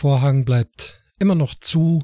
Vorhang 0.00 0.46
bleibt 0.46 0.98
immer 1.18 1.34
noch 1.34 1.54
zu. 1.54 2.02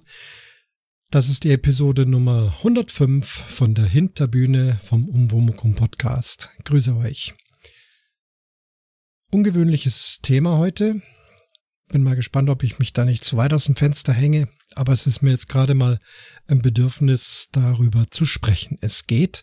Das 1.10 1.30
ist 1.30 1.44
die 1.44 1.50
Episode 1.50 2.04
Nummer 2.04 2.54
105 2.58 3.26
von 3.26 3.74
der 3.74 3.86
Hinterbühne 3.86 4.78
vom 4.82 5.08
Umwomukum 5.08 5.74
Podcast. 5.74 6.50
Grüße 6.64 6.94
euch. 6.94 7.32
Ungewöhnliches 9.30 10.18
Thema 10.20 10.58
heute. 10.58 11.00
Bin 11.88 12.02
mal 12.02 12.16
gespannt, 12.16 12.50
ob 12.50 12.64
ich 12.64 12.78
mich 12.78 12.92
da 12.92 13.06
nicht 13.06 13.24
zu 13.24 13.38
weit 13.38 13.54
aus 13.54 13.64
dem 13.64 13.76
Fenster 13.76 14.12
hänge, 14.12 14.50
aber 14.74 14.92
es 14.92 15.06
ist 15.06 15.22
mir 15.22 15.30
jetzt 15.30 15.48
gerade 15.48 15.72
mal 15.72 15.98
ein 16.48 16.60
Bedürfnis, 16.60 17.48
darüber 17.50 18.10
zu 18.10 18.26
sprechen. 18.26 18.76
Es 18.82 19.06
geht 19.06 19.42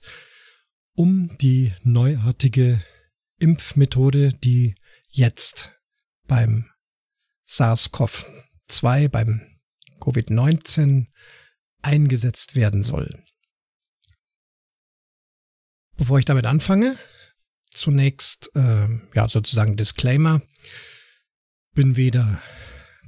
um 0.94 1.36
die 1.40 1.74
neuartige 1.82 2.84
Impfmethode, 3.40 4.32
die 4.32 4.76
jetzt 5.10 5.74
beim 6.28 6.70
SARS-CoV-2 7.48 9.10
beim 9.10 9.42
Covid-19 10.00 11.08
eingesetzt 11.82 12.56
werden 12.56 12.84
soll. 12.84 13.24
Bevor 15.96 16.20
ich 16.20 16.26
damit 16.26 16.46
anfange, 16.46 16.98
zunächst 17.70 18.52
äh, 18.56 18.88
ja 19.14 19.28
sozusagen 19.28 19.78
Disclaimer. 19.78 20.42
Bin 21.74 21.96
weder 21.98 22.42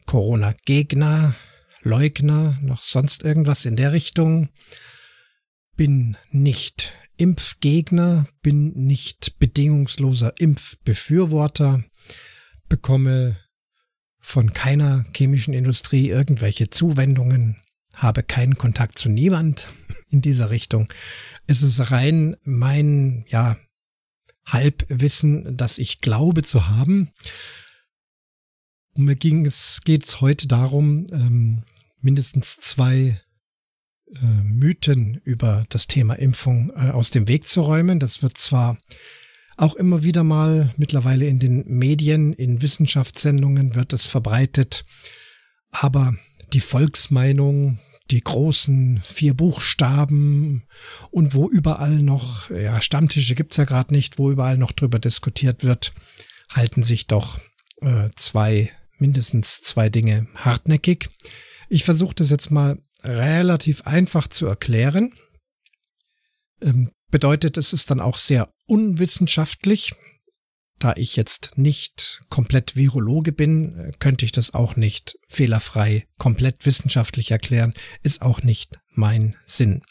Corona-Gegner, 0.06 1.36
Leugner 1.82 2.58
noch 2.62 2.82
sonst 2.82 3.24
irgendwas 3.24 3.66
in 3.66 3.76
der 3.76 3.92
Richtung. 3.92 4.50
Bin 5.76 6.18
nicht 6.32 6.94
Impfgegner, 7.18 8.28
bin 8.42 8.74
nicht 8.74 9.38
bedingungsloser 9.40 10.34
Impfbefürworter, 10.40 11.84
bekomme 12.68 13.38
von 14.26 14.54
keiner 14.54 15.06
chemischen 15.16 15.54
Industrie 15.54 16.10
irgendwelche 16.10 16.72
Zuwendungen, 16.72 17.58
habe 17.94 18.24
keinen 18.24 18.58
Kontakt 18.58 18.98
zu 18.98 19.08
niemand 19.08 19.68
in 20.10 20.22
dieser 20.22 20.50
Richtung. 20.50 20.92
Es 21.46 21.62
ist 21.62 21.92
rein 21.92 22.36
mein, 22.44 23.26
ja, 23.30 23.56
Halbwissen, 24.48 25.56
das 25.56 25.78
ich 25.78 26.02
glaube 26.02 26.42
zu 26.42 26.68
haben. 26.68 27.12
Und 28.94 29.06
mir 29.06 29.16
ging 29.16 29.46
es, 29.46 29.82
geht's 29.86 30.22
heute 30.22 30.48
darum, 30.48 31.06
ähm, 31.12 31.64
mindestens 32.02 32.58
zwei 32.58 33.22
äh, 34.08 34.26
Mythen 34.44 35.22
über 35.24 35.66
das 35.70 35.86
Thema 35.86 36.16
Impfung 36.16 36.72
äh, 36.72 36.90
aus 36.90 37.12
dem 37.12 37.28
Weg 37.28 37.48
zu 37.48 37.62
räumen. 37.62 38.00
Das 38.00 38.24
wird 38.24 38.40
zwar 38.40 38.80
auch 39.58 39.76
immer 39.76 40.04
wieder 40.04 40.24
mal 40.24 40.74
mittlerweile 40.78 41.28
in 41.28 41.40
den 41.40 41.64
Medien, 41.68 42.34
in 42.34 42.62
Wissenschaftssendungen 42.62 43.76
wird 43.76 43.94
es 43.94 44.06
verbreitet. 44.06 44.86
Aber 45.72 46.16
die 46.54 46.60
Volksmeinung, 46.60 47.80
die 48.12 48.22
großen 48.22 49.02
vier 49.04 49.34
Buchstaben 49.34 50.64
und 51.10 51.34
wo 51.34 51.50
überall 51.50 52.00
noch, 52.00 52.50
ja, 52.50 52.80
Stammtische 52.82 53.36
gibt's 53.36 53.58
ja 53.58 53.64
gerade 53.64 53.94
nicht, 53.94 54.20
wo 54.20 54.30
überall 54.30 54.58
noch 54.58 54.72
drüber 54.72 55.00
diskutiert 55.00 55.64
wird, 55.64 55.94
halten 56.50 56.84
sich 56.84 57.08
doch 57.08 57.40
äh, 57.82 58.10
zwei, 58.16 58.72
mindestens 59.00 59.62
zwei 59.62 59.90
Dinge 59.90 60.28
hartnäckig. 60.36 61.10
Ich 61.70 61.84
versuche 61.84 62.16
das 62.16 62.30
jetzt 62.30 62.52
mal 62.52 62.78
relativ 63.04 63.82
einfach 63.84 64.28
zu 64.28 64.46
erklären. 64.46 65.14
Ähm, 66.62 66.92
bedeutet, 67.16 67.56
es 67.56 67.72
ist 67.72 67.92
dann 67.92 68.02
auch 68.02 68.18
sehr 68.18 68.50
unwissenschaftlich. 68.66 69.94
Da 70.80 70.92
ich 70.98 71.16
jetzt 71.16 71.58
nicht 71.58 72.20
komplett 72.28 72.76
Virologe 72.76 73.32
bin, 73.32 73.94
könnte 74.00 74.26
ich 74.26 74.34
das 74.34 74.54
auch 74.54 74.76
nicht 74.76 75.18
fehlerfrei 75.26 76.08
komplett 76.18 76.66
wissenschaftlich 76.66 77.32
erklären. 77.32 77.74
Ist 78.04 78.22
auch 78.22 78.44
nicht 78.44 78.80
mein 78.90 79.38
Sinn. 79.46 79.82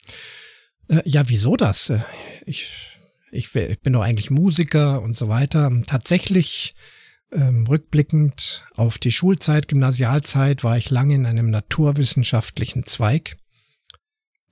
Äh, 0.89 1.01
ja, 1.07 1.27
wieso 1.31 1.57
das? 1.57 1.89
Äh, 1.89 2.01
ich, 2.45 2.71
ich, 3.33 3.55
ich, 3.55 3.81
bin 3.81 3.95
doch 3.95 4.03
eigentlich 4.03 4.31
Musiker 4.31 5.01
und 5.01 5.17
so 5.17 5.31
weiter. 5.31 5.73
Tatsächlich, 5.87 6.75
ähm, 7.33 7.67
rückblickend 7.67 8.67
auf 8.75 8.99
die 8.99 9.13
Schulzeit, 9.13 9.67
Gymnasialzeit, 9.69 10.63
war 10.63 10.77
ich 10.77 10.91
lange 10.91 11.15
in 11.15 11.25
einem 11.25 11.49
naturwissenschaftlichen 11.51 12.85
Zweig. 12.85 13.39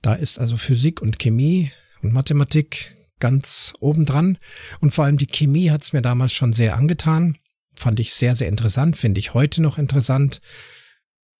Da 0.01 0.15
ist 0.15 0.39
also 0.39 0.57
Physik 0.57 1.03
und 1.03 1.19
Chemie 1.19 1.71
und 2.03 2.13
Mathematik 2.13 2.95
ganz 3.19 3.73
obendran. 3.79 4.37
Und 4.81 4.93
vor 4.93 5.05
allem 5.05 5.17
die 5.17 5.27
Chemie 5.27 5.71
hat 5.71 5.83
es 5.83 5.93
mir 5.93 6.01
damals 6.01 6.33
schon 6.33 6.53
sehr 6.53 6.75
angetan. 6.75 7.37
Fand 7.75 7.99
ich 7.99 8.13
sehr, 8.13 8.35
sehr 8.35 8.49
interessant, 8.49 8.97
finde 8.97 9.19
ich 9.19 9.33
heute 9.33 9.61
noch 9.61 9.77
interessant. 9.77 10.41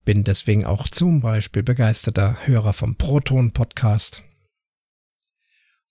Bin 0.04 0.24
deswegen 0.24 0.64
auch 0.64 0.88
zum 0.88 1.20
Beispiel 1.20 1.62
begeisterter 1.62 2.46
Hörer 2.46 2.72
vom 2.72 2.96
Proton-Podcast. 2.96 4.22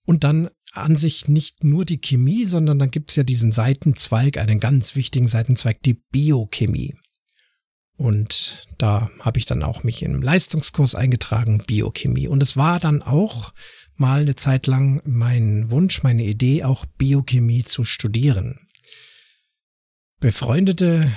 Und 0.06 0.22
dann 0.22 0.50
an 0.72 0.96
sich 0.96 1.28
nicht 1.28 1.64
nur 1.64 1.84
die 1.84 2.00
Chemie, 2.00 2.44
sondern 2.44 2.78
dann 2.78 2.90
gibt's 2.90 3.16
ja 3.16 3.22
diesen 3.22 3.52
Seitenzweig, 3.52 4.38
einen 4.38 4.60
ganz 4.60 4.96
wichtigen 4.96 5.28
Seitenzweig, 5.28 5.82
die 5.82 5.94
Biochemie. 5.94 6.96
Und 7.96 8.66
da 8.78 9.08
habe 9.20 9.38
ich 9.38 9.46
dann 9.46 9.62
auch 9.62 9.84
mich 9.84 10.02
im 10.02 10.20
Leistungskurs 10.20 10.96
eingetragen, 10.96 11.62
Biochemie. 11.64 12.26
Und 12.26 12.42
es 12.42 12.56
war 12.56 12.80
dann 12.80 13.02
auch 13.02 13.52
mal 13.96 14.20
eine 14.20 14.36
Zeit 14.36 14.66
lang 14.66 15.00
mein 15.04 15.70
Wunsch, 15.70 16.02
meine 16.02 16.24
Idee, 16.24 16.64
auch 16.64 16.86
Biochemie 16.86 17.64
zu 17.64 17.84
studieren. 17.84 18.68
Befreundete 20.20 21.12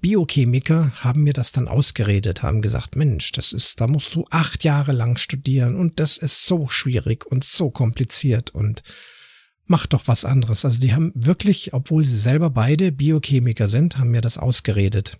Biochemiker 0.00 0.90
haben 1.04 1.22
mir 1.22 1.32
das 1.32 1.52
dann 1.52 1.68
ausgeredet, 1.68 2.42
haben 2.42 2.60
gesagt, 2.60 2.96
Mensch, 2.96 3.30
das 3.32 3.52
ist, 3.52 3.80
da 3.80 3.86
musst 3.86 4.14
du 4.14 4.26
acht 4.30 4.64
Jahre 4.64 4.92
lang 4.92 5.16
studieren 5.16 5.76
und 5.76 6.00
das 6.00 6.18
ist 6.18 6.44
so 6.44 6.68
schwierig 6.68 7.24
und 7.24 7.44
so 7.44 7.70
kompliziert 7.70 8.50
und 8.50 8.82
mach 9.66 9.86
doch 9.86 10.08
was 10.08 10.24
anderes. 10.24 10.64
Also 10.64 10.80
die 10.80 10.92
haben 10.92 11.12
wirklich, 11.14 11.72
obwohl 11.72 12.04
sie 12.04 12.18
selber 12.18 12.50
beide 12.50 12.90
Biochemiker 12.90 13.68
sind, 13.68 13.98
haben 13.98 14.10
mir 14.10 14.22
das 14.22 14.38
ausgeredet. 14.38 15.18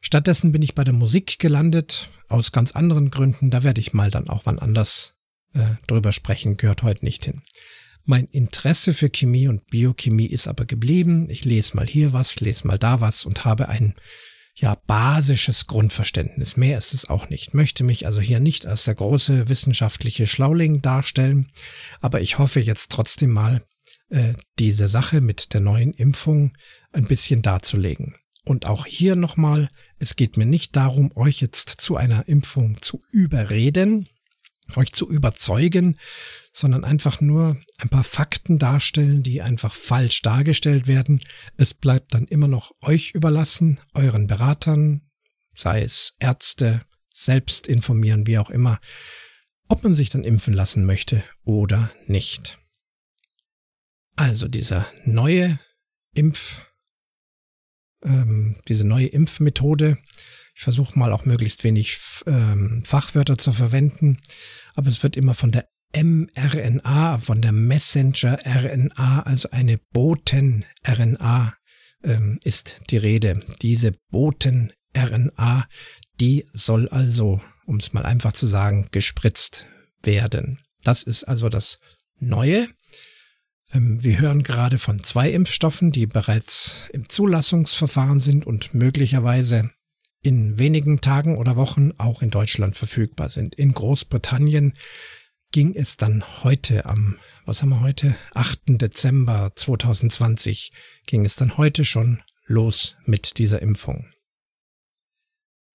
Stattdessen 0.00 0.50
bin 0.50 0.62
ich 0.62 0.74
bei 0.74 0.84
der 0.84 0.92
Musik 0.92 1.38
gelandet, 1.38 2.10
aus 2.28 2.52
ganz 2.52 2.72
anderen 2.72 3.10
Gründen. 3.10 3.50
Da 3.50 3.62
werde 3.62 3.80
ich 3.80 3.94
mal 3.94 4.10
dann 4.10 4.28
auch 4.28 4.42
wann 4.44 4.58
anders 4.58 5.13
äh, 5.54 5.76
drüber 5.86 6.12
sprechen, 6.12 6.56
gehört 6.56 6.82
heute 6.82 7.04
nicht 7.04 7.24
hin. 7.24 7.42
Mein 8.04 8.26
Interesse 8.26 8.92
für 8.92 9.08
Chemie 9.08 9.48
und 9.48 9.66
Biochemie 9.68 10.26
ist 10.26 10.46
aber 10.46 10.66
geblieben. 10.66 11.28
Ich 11.30 11.44
lese 11.46 11.76
mal 11.76 11.86
hier 11.86 12.12
was, 12.12 12.38
lese 12.40 12.66
mal 12.66 12.78
da 12.78 13.00
was 13.00 13.24
und 13.24 13.46
habe 13.46 13.68
ein 13.70 13.94
ja 14.54 14.76
basisches 14.86 15.66
Grundverständnis. 15.66 16.56
Mehr 16.56 16.78
ist 16.78 16.92
es 16.92 17.08
auch 17.08 17.28
nicht. 17.28 17.54
Möchte 17.54 17.82
mich 17.82 18.06
also 18.06 18.20
hier 18.20 18.40
nicht 18.40 18.66
als 18.66 18.84
der 18.84 18.94
große 18.94 19.48
wissenschaftliche 19.48 20.26
Schlauling 20.26 20.82
darstellen, 20.82 21.50
aber 22.00 22.20
ich 22.20 22.38
hoffe 22.38 22.60
jetzt 22.60 22.92
trotzdem 22.92 23.30
mal 23.30 23.64
äh, 24.10 24.34
diese 24.58 24.88
Sache 24.88 25.20
mit 25.20 25.54
der 25.54 25.60
neuen 25.60 25.92
Impfung 25.92 26.52
ein 26.92 27.06
bisschen 27.06 27.42
darzulegen. 27.42 28.16
Und 28.44 28.66
auch 28.66 28.84
hier 28.84 29.16
nochmal, 29.16 29.68
es 29.98 30.16
geht 30.16 30.36
mir 30.36 30.46
nicht 30.46 30.76
darum, 30.76 31.10
euch 31.16 31.40
jetzt 31.40 31.70
zu 31.80 31.96
einer 31.96 32.28
Impfung 32.28 32.80
zu 32.82 33.02
überreden, 33.10 34.08
euch 34.76 34.92
zu 34.92 35.10
überzeugen, 35.10 35.98
sondern 36.52 36.84
einfach 36.84 37.20
nur 37.20 37.60
ein 37.78 37.88
paar 37.88 38.04
Fakten 38.04 38.58
darstellen, 38.58 39.22
die 39.22 39.42
einfach 39.42 39.74
falsch 39.74 40.22
dargestellt 40.22 40.86
werden. 40.86 41.20
Es 41.56 41.74
bleibt 41.74 42.14
dann 42.14 42.26
immer 42.26 42.48
noch 42.48 42.72
euch 42.80 43.12
überlassen, 43.12 43.80
euren 43.94 44.26
Beratern, 44.26 45.02
sei 45.54 45.82
es 45.82 46.14
Ärzte, 46.18 46.82
selbst 47.12 47.66
informieren, 47.66 48.26
wie 48.26 48.38
auch 48.38 48.50
immer, 48.50 48.80
ob 49.68 49.82
man 49.84 49.94
sich 49.94 50.10
dann 50.10 50.24
impfen 50.24 50.54
lassen 50.54 50.84
möchte 50.84 51.24
oder 51.44 51.92
nicht. 52.06 52.58
Also 54.16 54.48
dieser 54.48 54.86
neue 55.04 55.58
Impf, 56.12 56.66
ähm, 58.04 58.56
diese 58.68 58.86
neue 58.86 59.06
Impfmethode 59.06 59.98
ich 60.54 60.62
versuche 60.62 60.98
mal 60.98 61.12
auch 61.12 61.24
möglichst 61.24 61.64
wenig 61.64 61.98
ähm, 62.26 62.82
Fachwörter 62.84 63.38
zu 63.38 63.52
verwenden, 63.52 64.18
aber 64.74 64.88
es 64.88 65.02
wird 65.02 65.16
immer 65.16 65.34
von 65.34 65.50
der 65.50 65.68
mRNA, 65.94 67.18
von 67.18 67.40
der 67.40 67.52
Messenger-RNA, 67.52 69.22
also 69.22 69.50
eine 69.50 69.78
Boten-RNA 69.92 71.54
ähm, 72.02 72.38
ist 72.44 72.80
die 72.90 72.96
Rede. 72.96 73.40
Diese 73.62 73.92
Boten-RNA, 74.10 75.66
die 76.20 76.46
soll 76.52 76.88
also, 76.88 77.40
um 77.66 77.76
es 77.76 77.92
mal 77.92 78.04
einfach 78.04 78.32
zu 78.32 78.46
sagen, 78.46 78.88
gespritzt 78.90 79.66
werden. 80.02 80.58
Das 80.82 81.02
ist 81.02 81.24
also 81.24 81.48
das 81.48 81.80
Neue. 82.18 82.68
Ähm, 83.72 84.02
wir 84.02 84.20
hören 84.20 84.42
gerade 84.42 84.78
von 84.78 85.02
zwei 85.02 85.30
Impfstoffen, 85.30 85.90
die 85.90 86.06
bereits 86.06 86.88
im 86.92 87.08
Zulassungsverfahren 87.08 88.20
sind 88.20 88.46
und 88.46 88.74
möglicherweise 88.74 89.70
in 90.24 90.58
wenigen 90.58 91.02
Tagen 91.02 91.36
oder 91.36 91.54
Wochen 91.54 91.92
auch 91.98 92.22
in 92.22 92.30
Deutschland 92.30 92.76
verfügbar 92.76 93.28
sind. 93.28 93.54
In 93.54 93.72
Großbritannien 93.72 94.72
ging 95.52 95.76
es 95.76 95.98
dann 95.98 96.24
heute 96.42 96.86
am, 96.86 97.18
was 97.44 97.60
haben 97.60 97.68
wir 97.68 97.80
heute? 97.80 98.16
8. 98.32 98.80
Dezember 98.80 99.52
2020 99.54 100.72
ging 101.06 101.26
es 101.26 101.36
dann 101.36 101.58
heute 101.58 101.84
schon 101.84 102.22
los 102.46 102.96
mit 103.04 103.38
dieser 103.38 103.60
Impfung. 103.60 104.10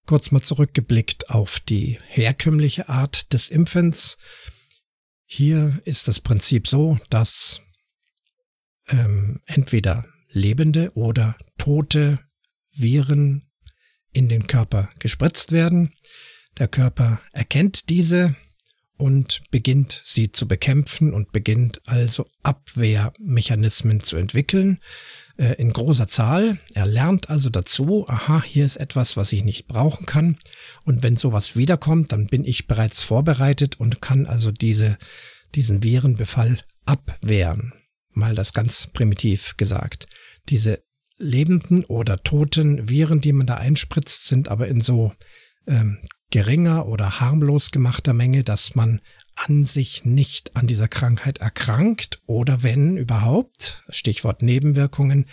kurz 0.08 0.32
mal 0.32 0.42
zurückgeblickt 0.42 1.30
auf 1.30 1.60
die 1.60 2.00
herkömmliche 2.08 2.90
Art 2.90 3.32
des 3.32 3.50
Impfens. 3.50 4.18
Hier 5.26 5.80
ist 5.86 6.08
das 6.08 6.20
Prinzip 6.20 6.68
so, 6.68 6.98
dass 7.12 7.62
ähm, 8.88 9.42
entweder 9.46 10.08
lebende 10.32 10.92
oder 10.96 11.38
tote 11.60 12.18
Viren 12.72 13.49
in 14.14 14.28
den 14.28 14.48
Körper 14.48 14.90
gespritzt 15.00 15.52
werden. 15.52 15.94
Der 16.58 16.68
Körper 16.68 17.22
erkennt 17.32 17.90
diese 17.90 18.36
und 19.00 19.42
beginnt 19.50 20.02
sie 20.04 20.32
zu 20.32 20.48
bekämpfen 20.48 21.14
und 21.14 21.32
beginnt 21.32 21.82
also 21.86 22.28
Abwehrmechanismen 22.44 24.02
zu 24.04 24.18
entwickeln 24.18 24.80
äh, 25.38 25.54
in 25.54 25.72
großer 25.72 26.10
Zahl. 26.10 26.60
Er 26.74 26.86
lernt 26.86 27.30
also 27.30 27.50
dazu, 27.50 28.06
aha, 28.10 28.44
hier 28.44 28.66
ist 28.66 28.76
etwas, 28.76 29.16
was 29.16 29.32
ich 29.32 29.46
nicht 29.46 29.68
brauchen 29.68 30.06
kann. 30.06 30.38
Und 30.84 31.02
wenn 31.02 31.16
sowas 31.16 31.56
wiederkommt, 31.56 32.12
dann 32.12 32.28
bin 32.28 32.44
ich 32.44 32.68
bereits 32.68 33.02
vorbereitet 33.04 33.80
und 33.80 34.02
kann 34.02 34.26
also 34.26 34.52
diese, 34.52 34.98
diesen 35.56 35.82
Virenbefall 35.82 36.60
abwehren. 36.86 37.74
Mal 38.12 38.36
das 38.36 38.52
ganz 38.52 38.88
primitiv 38.88 39.56
gesagt. 39.56 40.08
Diese 40.50 40.84
lebenden 41.20 41.84
oder 41.86 42.24
toten 42.24 42.90
Viren, 42.90 43.22
die 43.22 43.34
man 43.34 43.46
da 43.46 43.56
einspritzt, 43.56 44.28
sind 44.28 44.48
aber 44.48 44.68
in 44.68 44.82
so 44.82 45.14
ähm, 45.68 46.00
geringer 46.32 46.88
oder 46.88 47.20
harmlos 47.20 47.72
gemachter 47.72 48.14
Menge, 48.14 48.44
dass 48.44 48.76
man 48.76 49.02
an 49.36 49.64
sich 49.64 50.04
nicht 50.06 50.56
an 50.56 50.68
dieser 50.68 50.88
Krankheit 50.88 51.38
erkrankt 51.38 52.20
oder 52.26 52.64
wenn 52.64 52.98
überhaupt, 52.98 53.84
Stichwort 53.90 54.42
Nebenwirkungen, 54.42 55.26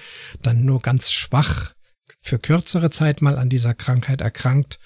dann 0.42 0.64
nur 0.64 0.80
ganz 0.80 1.10
schwach 1.10 1.74
für 2.22 2.38
kürzere 2.38 2.90
Zeit 2.90 3.22
mal 3.22 3.38
an 3.38 3.48
dieser 3.48 3.74
Krankheit 3.74 4.20
erkrankt 4.20 4.78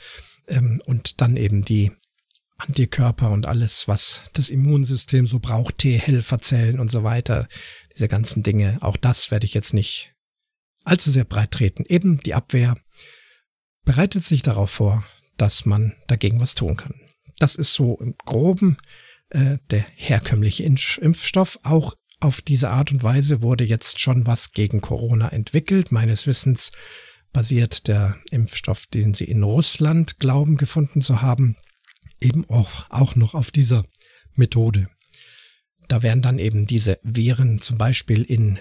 ähm, 0.48 0.82
und 0.86 1.20
dann 1.20 1.36
eben 1.36 1.64
die 1.64 1.92
Antikörper 2.56 3.30
und 3.30 3.46
alles, 3.46 3.88
was 3.88 4.22
das 4.34 4.50
Immunsystem 4.50 5.26
so 5.26 5.38
braucht, 5.38 5.78
T-Helferzellen 5.78 6.78
und 6.78 6.90
so 6.90 7.04
weiter, 7.04 7.48
diese 7.94 8.08
ganzen 8.08 8.42
Dinge, 8.42 8.78
auch 8.80 8.96
das 8.96 9.30
werde 9.30 9.46
ich 9.46 9.54
jetzt 9.54 9.72
nicht 9.72 10.14
allzu 10.84 11.10
sehr 11.10 11.24
breit 11.24 11.52
treten. 11.52 11.84
Eben 11.86 12.20
die 12.20 12.34
Abwehr 12.34 12.76
bereitet 13.84 14.24
sich 14.24 14.42
darauf 14.42 14.70
vor, 14.70 15.04
dass 15.36 15.64
man 15.66 15.94
dagegen 16.06 16.40
was 16.40 16.54
tun 16.54 16.76
kann. 16.76 16.94
Das 17.38 17.54
ist 17.54 17.74
so 17.74 17.98
im 17.98 18.14
groben 18.24 18.76
äh, 19.30 19.58
der 19.70 19.84
herkömmliche 19.94 20.64
Impfstoff. 20.64 21.58
Auch 21.62 21.94
auf 22.20 22.42
diese 22.42 22.70
Art 22.70 22.92
und 22.92 23.02
Weise 23.02 23.42
wurde 23.42 23.64
jetzt 23.64 23.98
schon 23.98 24.26
was 24.26 24.52
gegen 24.52 24.80
Corona 24.80 25.28
entwickelt. 25.28 25.90
Meines 25.90 26.26
Wissens 26.26 26.70
basiert 27.32 27.88
der 27.88 28.18
Impfstoff, 28.30 28.86
den 28.86 29.14
sie 29.14 29.24
in 29.24 29.42
Russland 29.42 30.18
glauben 30.18 30.56
gefunden 30.56 31.00
zu 31.00 31.22
haben, 31.22 31.56
eben 32.20 32.48
auch, 32.50 32.86
auch 32.90 33.16
noch 33.16 33.34
auf 33.34 33.50
dieser 33.50 33.84
Methode. 34.34 34.88
Da 35.88 36.02
werden 36.02 36.22
dann 36.22 36.38
eben 36.38 36.66
diese 36.66 36.98
Viren 37.02 37.60
zum 37.60 37.78
Beispiel 37.78 38.22
in 38.22 38.58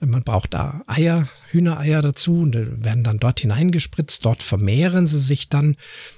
man 0.00 0.22
braucht 0.22 0.52
da 0.52 0.82
Eier, 0.86 1.28
Hühnereier 1.48 2.02
dazu 2.02 2.40
und 2.40 2.54
werden 2.84 3.02
dann 3.02 3.18
dort 3.18 3.40
hineingespritzt. 3.40 4.24
Dort 4.24 4.42
vermehren 4.42 5.06
sie 5.06 5.20
sich 5.20 5.48
dann 5.48 5.76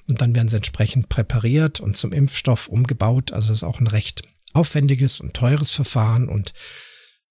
und 0.09 0.21
dann 0.21 0.35
werden 0.35 0.49
sie 0.49 0.57
entsprechend 0.57 1.09
präpariert 1.09 1.79
und 1.81 1.97
zum 1.97 2.13
Impfstoff 2.13 2.69
umgebaut. 2.69 3.33
Also 3.33 3.53
es 3.53 3.59
ist 3.59 3.65
auch 3.65 3.81
ein 3.81 3.87
recht 3.87 4.23
aufwendiges 4.53 5.21
und 5.21 5.35
teures 5.35 5.71
Verfahren 5.71 6.29
und 6.29 6.53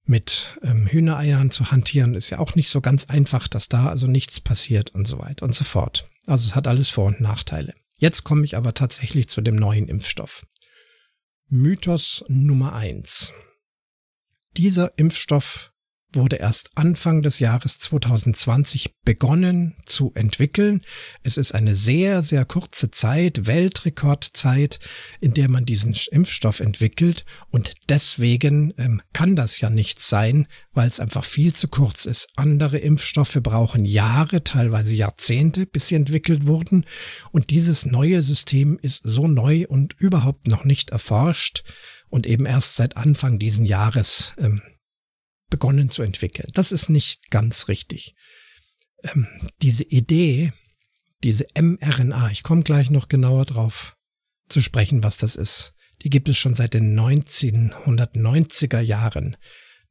mit 0.06 0.58
ähm, 0.64 0.88
Hühnereiern 0.88 1.52
zu 1.52 1.70
hantieren 1.70 2.16
ist 2.16 2.30
ja 2.30 2.40
auch 2.40 2.56
nicht 2.56 2.70
so 2.70 2.80
ganz 2.80 3.08
einfach, 3.08 3.50
dass 3.50 3.68
da 3.68 3.90
also 3.90 4.08
nichts 4.08 4.40
passiert 4.40 4.92
und 4.96 5.06
so 5.06 5.20
weiter 5.20 5.44
und 5.44 5.54
so 5.54 5.66
fort. 5.66 6.08
Also 6.26 6.48
es 6.48 6.56
hat 6.56 6.68
alles 6.68 6.88
Vor- 6.88 7.08
und 7.08 7.20
Nachteile. 7.20 7.74
Jetzt 8.00 8.24
komme 8.24 8.46
ich 8.46 8.56
aber 8.56 8.74
tatsächlich 8.74 9.28
zu 9.28 9.42
dem 9.42 9.56
neuen 9.56 9.90
Impfstoff. 9.90 10.46
Mythos 11.50 12.24
Nummer 12.30 12.74
eins: 12.74 13.34
Dieser 14.56 14.98
Impfstoff 14.98 15.74
wurde 16.14 16.38
erst 16.38 16.72
Anfang 16.76 17.22
des 17.22 17.40
Jahres 17.40 17.80
2020 17.80 18.96
begonnen 19.04 19.76
zu 19.86 20.12
entwickeln. 20.16 20.82
Es 21.24 21.38
ist 21.38 21.54
eine 21.54 21.76
sehr, 21.76 22.22
sehr 22.22 22.46
kurze 22.46 22.92
Zeit, 22.92 23.48
Weltrekordzeit, 23.48 24.80
in 25.20 25.34
der 25.34 25.50
man 25.50 25.66
diesen 25.66 25.96
Impfstoff 26.12 26.60
entwickelt 26.60 27.26
und 27.50 27.74
deswegen 27.90 28.74
ähm, 28.78 29.02
kann 29.14 29.36
das 29.36 29.60
ja 29.60 29.70
nicht 29.70 30.02
sein, 30.02 30.48
weil 30.74 30.88
es 30.88 31.00
einfach 31.00 31.26
viel 31.26 31.54
zu 31.54 31.68
kurz 31.68 32.06
ist. 32.06 32.30
Andere 32.36 32.78
Impfstoffe 32.78 33.40
brauchen 33.42 33.86
Jahre, 33.86 34.44
teilweise 34.44 34.96
Jahrzehnte, 34.96 35.66
bis 35.66 35.88
sie 35.88 35.96
entwickelt 35.96 36.48
wurden 36.48 36.86
und 37.32 37.50
dieses 37.50 37.86
neue 37.86 38.22
System 38.22 38.80
ist 38.82 39.02
so 39.04 39.28
neu 39.28 39.66
und 39.68 39.94
überhaupt 40.00 40.48
noch 40.48 40.64
nicht 40.64 40.92
erforscht 40.92 41.64
und 42.10 42.26
eben 42.26 42.46
erst 42.46 42.76
seit 42.76 42.96
Anfang 42.96 43.40
diesen 43.40 43.66
Jahres 43.66 44.34
ähm, 44.38 44.62
begonnen 45.50 45.90
zu 45.90 46.04
entwickeln. 46.04 46.50
Das 46.54 46.72
ist 46.72 46.90
nicht 46.90 47.30
ganz 47.32 47.68
richtig. 47.68 48.16
Ähm, 49.04 49.28
diese 49.62 49.84
Idee, 49.84 50.54
diese 51.24 51.46
mRNA, 51.60 52.32
ich 52.32 52.44
komme 52.44 52.64
gleich 52.64 52.90
noch 52.90 53.08
genauer 53.08 53.46
drauf 53.46 53.96
zu 54.50 54.62
sprechen, 54.62 55.04
was 55.04 55.18
das 55.18 55.36
ist, 55.36 55.74
die 56.04 56.10
gibt 56.10 56.30
es 56.30 56.38
schon 56.38 56.56
seit 56.56 56.74
den 56.74 56.98
1990er 56.98 58.80
Jahren. 58.80 59.38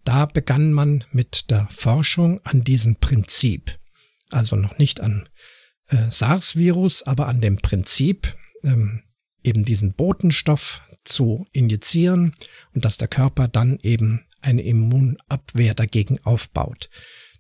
Da 0.05 0.27
begann 0.27 0.73
man 0.73 1.05
mit 1.11 1.51
der 1.51 1.67
Forschung 1.71 2.41
an 2.45 2.63
diesem 2.63 2.97
Prinzip. 2.97 3.79
Also 4.31 4.57
noch 4.57 4.79
nicht 4.79 5.01
an 5.01 5.29
äh, 5.89 6.11
SARS-Virus, 6.11 7.03
aber 7.03 7.27
an 7.27 7.41
dem 7.41 7.59
Prinzip, 7.59 8.37
ähm, 8.63 9.03
eben 9.43 9.65
diesen 9.65 9.95
Botenstoff 9.95 10.83
zu 11.05 11.47
injizieren 11.53 12.35
und 12.75 12.85
dass 12.85 12.99
der 12.99 13.09
Körper 13.09 13.49
dann 13.49 13.79
eben 13.81 14.26
eine 14.47 14.63
Immunabwehr 14.63 15.75
dagegen 15.75 16.19
aufbaut. 16.25 16.89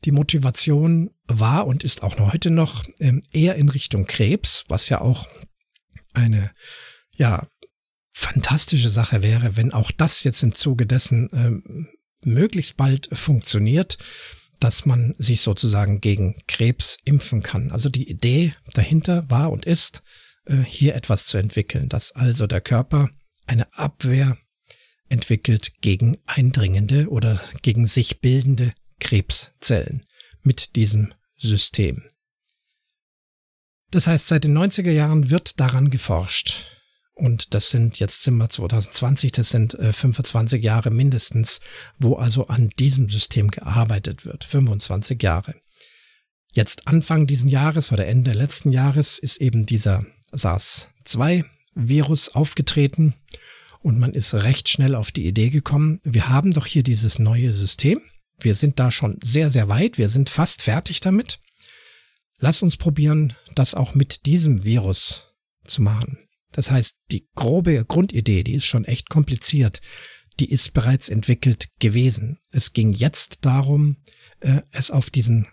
Die 0.04 0.10
Motivation 0.10 1.10
war 1.26 1.66
und 1.66 1.84
ist 1.84 2.02
auch 2.02 2.18
noch 2.18 2.32
heute 2.32 2.50
noch 2.50 2.84
ähm, 3.00 3.22
eher 3.32 3.56
in 3.56 3.68
Richtung 3.68 4.06
Krebs, 4.06 4.64
was 4.68 4.88
ja 4.88 5.00
auch 5.00 5.26
eine, 6.12 6.50
ja, 7.16 7.48
fantastische 8.12 8.90
Sache 8.90 9.22
wäre, 9.22 9.56
wenn 9.56 9.72
auch 9.72 9.90
das 9.90 10.24
jetzt 10.24 10.42
im 10.42 10.54
Zuge 10.54 10.86
dessen 10.86 11.28
ähm, 11.32 11.88
möglichst 12.24 12.76
bald 12.76 13.08
funktioniert, 13.12 13.98
dass 14.58 14.86
man 14.86 15.14
sich 15.18 15.42
sozusagen 15.42 16.00
gegen 16.00 16.40
Krebs 16.48 16.98
impfen 17.04 17.42
kann. 17.42 17.70
Also 17.70 17.90
die 17.90 18.08
Idee 18.08 18.54
dahinter 18.72 19.30
war 19.30 19.50
und 19.50 19.66
ist, 19.66 20.02
äh, 20.46 20.56
hier 20.56 20.94
etwas 20.94 21.26
zu 21.26 21.36
entwickeln, 21.36 21.88
dass 21.88 22.12
also 22.12 22.46
der 22.46 22.62
Körper 22.62 23.10
eine 23.46 23.72
Abwehr 23.74 24.38
entwickelt 25.08 25.80
gegen 25.80 26.18
eindringende 26.26 27.08
oder 27.08 27.40
gegen 27.62 27.86
sich 27.86 28.20
bildende 28.20 28.72
Krebszellen 29.00 30.04
mit 30.42 30.76
diesem 30.76 31.14
System. 31.36 32.04
Das 33.90 34.06
heißt, 34.06 34.28
seit 34.28 34.44
den 34.44 34.56
90er 34.56 34.90
Jahren 34.90 35.30
wird 35.30 35.60
daran 35.60 35.88
geforscht. 35.88 36.72
Und 37.14 37.54
das 37.54 37.70
sind, 37.70 37.98
jetzt 37.98 38.24
sind 38.24 38.36
wir 38.36 38.50
2020, 38.50 39.32
das 39.32 39.48
sind 39.48 39.72
äh, 39.74 39.92
25 39.92 40.62
Jahre 40.62 40.90
mindestens, 40.90 41.60
wo 41.98 42.16
also 42.16 42.48
an 42.48 42.68
diesem 42.78 43.08
System 43.08 43.48
gearbeitet 43.48 44.26
wird. 44.26 44.44
25 44.44 45.22
Jahre. 45.22 45.54
Jetzt 46.52 46.86
Anfang 46.86 47.26
diesen 47.26 47.48
Jahres 47.48 47.90
oder 47.90 48.06
Ende 48.06 48.32
letzten 48.32 48.70
Jahres 48.70 49.18
ist 49.18 49.38
eben 49.38 49.64
dieser 49.64 50.04
SARS-2-Virus 50.32 52.34
aufgetreten 52.34 53.14
und 53.86 54.00
man 54.00 54.14
ist 54.14 54.34
recht 54.34 54.68
schnell 54.68 54.96
auf 54.96 55.12
die 55.12 55.26
Idee 55.26 55.48
gekommen, 55.48 56.00
wir 56.02 56.28
haben 56.28 56.52
doch 56.52 56.66
hier 56.66 56.82
dieses 56.82 57.20
neue 57.20 57.52
System. 57.52 58.02
Wir 58.40 58.56
sind 58.56 58.80
da 58.80 58.90
schon 58.90 59.16
sehr, 59.22 59.48
sehr 59.48 59.68
weit. 59.68 59.96
Wir 59.96 60.08
sind 60.08 60.28
fast 60.28 60.60
fertig 60.60 60.98
damit. 60.98 61.38
Lass 62.40 62.64
uns 62.64 62.76
probieren, 62.76 63.34
das 63.54 63.76
auch 63.76 63.94
mit 63.94 64.26
diesem 64.26 64.64
Virus 64.64 65.32
zu 65.68 65.82
machen. 65.82 66.18
Das 66.50 66.72
heißt, 66.72 66.96
die 67.12 67.28
grobe 67.36 67.84
Grundidee, 67.84 68.42
die 68.42 68.54
ist 68.54 68.64
schon 68.64 68.84
echt 68.84 69.08
kompliziert, 69.08 69.80
die 70.40 70.50
ist 70.50 70.72
bereits 70.72 71.08
entwickelt 71.08 71.68
gewesen. 71.78 72.40
Es 72.50 72.72
ging 72.72 72.92
jetzt 72.92 73.38
darum, 73.42 73.98
äh, 74.40 74.62
es 74.72 74.90
auf 74.90 75.10
diesen 75.10 75.46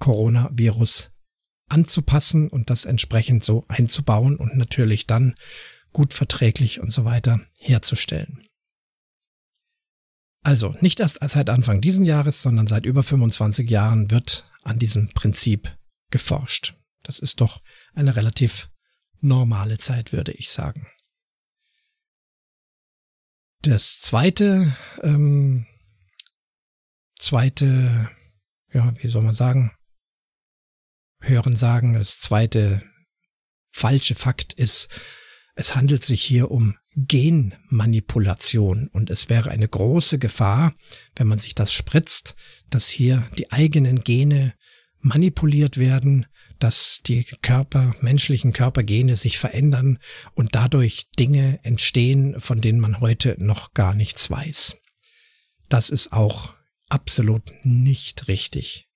Coronavirus 0.00 1.12
anzupassen 1.70 2.48
und 2.48 2.68
das 2.68 2.84
entsprechend 2.84 3.42
so 3.42 3.64
einzubauen 3.68 4.36
und 4.36 4.54
natürlich 4.58 5.06
dann 5.06 5.34
gut 5.92 6.12
verträglich 6.12 6.80
und 6.80 6.90
so 6.90 7.04
weiter 7.04 7.40
herzustellen. 7.58 8.46
Also 10.42 10.74
nicht 10.80 11.00
erst 11.00 11.18
seit 11.20 11.50
Anfang 11.50 11.80
diesen 11.80 12.04
Jahres, 12.04 12.42
sondern 12.42 12.66
seit 12.66 12.84
über 12.84 13.02
25 13.02 13.70
Jahren 13.70 14.10
wird 14.10 14.50
an 14.62 14.78
diesem 14.78 15.08
Prinzip 15.10 15.76
geforscht. 16.10 16.74
Das 17.02 17.18
ist 17.18 17.40
doch 17.40 17.62
eine 17.94 18.16
relativ 18.16 18.68
normale 19.20 19.78
Zeit, 19.78 20.12
würde 20.12 20.32
ich 20.32 20.50
sagen. 20.50 20.86
Das 23.62 24.00
zweite, 24.00 24.76
ähm, 25.02 25.66
zweite, 27.18 28.10
ja, 28.72 28.92
wie 29.00 29.08
soll 29.08 29.22
man 29.22 29.34
sagen, 29.34 29.72
hören 31.20 31.54
sagen, 31.54 31.94
das 31.94 32.18
zweite 32.18 32.82
falsche 33.70 34.16
Fakt 34.16 34.52
ist, 34.54 34.88
es 35.54 35.74
handelt 35.74 36.02
sich 36.02 36.22
hier 36.22 36.50
um 36.50 36.76
Genmanipulation 36.96 38.88
und 38.88 39.10
es 39.10 39.28
wäre 39.28 39.50
eine 39.50 39.68
große 39.68 40.18
Gefahr, 40.18 40.74
wenn 41.16 41.26
man 41.26 41.38
sich 41.38 41.54
das 41.54 41.72
spritzt, 41.72 42.36
dass 42.70 42.88
hier 42.88 43.28
die 43.38 43.52
eigenen 43.52 44.02
Gene 44.02 44.54
manipuliert 45.00 45.78
werden, 45.78 46.26
dass 46.58 47.00
die 47.04 47.24
Körper, 47.42 47.94
menschlichen 48.00 48.52
Körpergene 48.52 49.16
sich 49.16 49.38
verändern 49.38 49.98
und 50.34 50.54
dadurch 50.54 51.08
Dinge 51.18 51.58
entstehen, 51.64 52.38
von 52.40 52.60
denen 52.60 52.80
man 52.80 53.00
heute 53.00 53.36
noch 53.38 53.74
gar 53.74 53.94
nichts 53.94 54.30
weiß. 54.30 54.78
Das 55.68 55.90
ist 55.90 56.12
auch 56.12 56.54
absolut 56.88 57.52
nicht 57.64 58.28
richtig. 58.28 58.88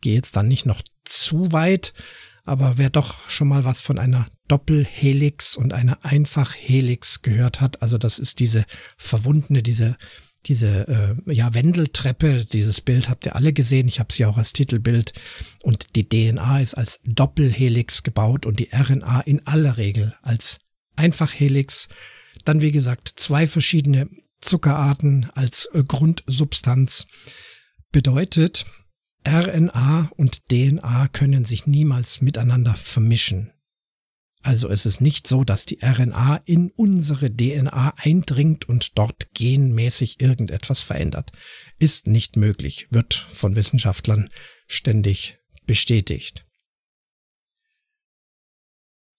Gehe 0.01 0.15
jetzt 0.15 0.35
dann 0.35 0.47
nicht 0.47 0.65
noch 0.65 0.81
zu 1.05 1.51
weit, 1.51 1.93
aber 2.43 2.77
wer 2.77 2.89
doch 2.89 3.29
schon 3.29 3.49
mal 3.49 3.65
was 3.65 3.81
von 3.81 3.99
einer 3.99 4.27
Doppelhelix 4.47 5.57
und 5.57 5.73
einer 5.73 6.05
Einfachhelix 6.05 7.21
gehört 7.21 7.59
hat, 7.59 7.81
also 7.81 7.97
das 7.97 8.19
ist 8.19 8.39
diese 8.39 8.65
verwundene, 8.97 9.61
diese 9.61 9.97
diese 10.47 11.15
äh, 11.27 11.33
ja 11.33 11.53
Wendeltreppe, 11.53 12.45
dieses 12.45 12.81
Bild 12.81 13.09
habt 13.09 13.25
ihr 13.25 13.35
alle 13.35 13.53
gesehen. 13.53 13.87
Ich 13.87 13.99
habe 13.99 14.13
sie 14.13 14.25
auch 14.25 14.37
als 14.37 14.53
Titelbild. 14.53 15.13
Und 15.63 15.95
die 15.95 16.07
DNA 16.07 16.61
ist 16.61 16.75
als 16.75 17.01
Doppelhelix 17.03 18.03
gebaut 18.03 18.45
und 18.45 18.59
die 18.59 18.69
RNA 18.71 19.21
in 19.21 19.45
aller 19.45 19.77
Regel 19.77 20.15
als 20.21 20.59
Einfachhelix. 20.95 21.89
Dann 22.45 22.61
wie 22.61 22.71
gesagt 22.71 23.13
zwei 23.17 23.47
verschiedene 23.47 24.09
Zuckerarten 24.41 25.29
als 25.33 25.69
äh, 25.73 25.83
Grundsubstanz. 25.83 27.07
Bedeutet, 27.91 28.65
RNA 29.27 30.11
und 30.15 30.47
DNA 30.49 31.07
können 31.09 31.45
sich 31.45 31.67
niemals 31.67 32.21
miteinander 32.21 32.75
vermischen. 32.75 33.51
Also 34.47 34.69
es 34.69 34.85
ist 34.85 35.01
nicht 35.01 35.27
so, 35.27 35.43
dass 35.43 35.65
die 35.65 35.79
RNA 35.83 36.37
in 36.45 36.71
unsere 36.71 37.29
DNA 37.29 37.93
eindringt 37.97 38.69
und 38.69 38.97
dort 38.97 39.33
genmäßig 39.33 40.21
irgendetwas 40.21 40.79
verändert. 40.79 41.33
Ist 41.79 42.07
nicht 42.07 42.37
möglich, 42.37 42.87
wird 42.89 43.13
von 43.13 43.57
Wissenschaftlern 43.57 44.29
ständig 44.65 45.37
bestätigt. 45.65 46.45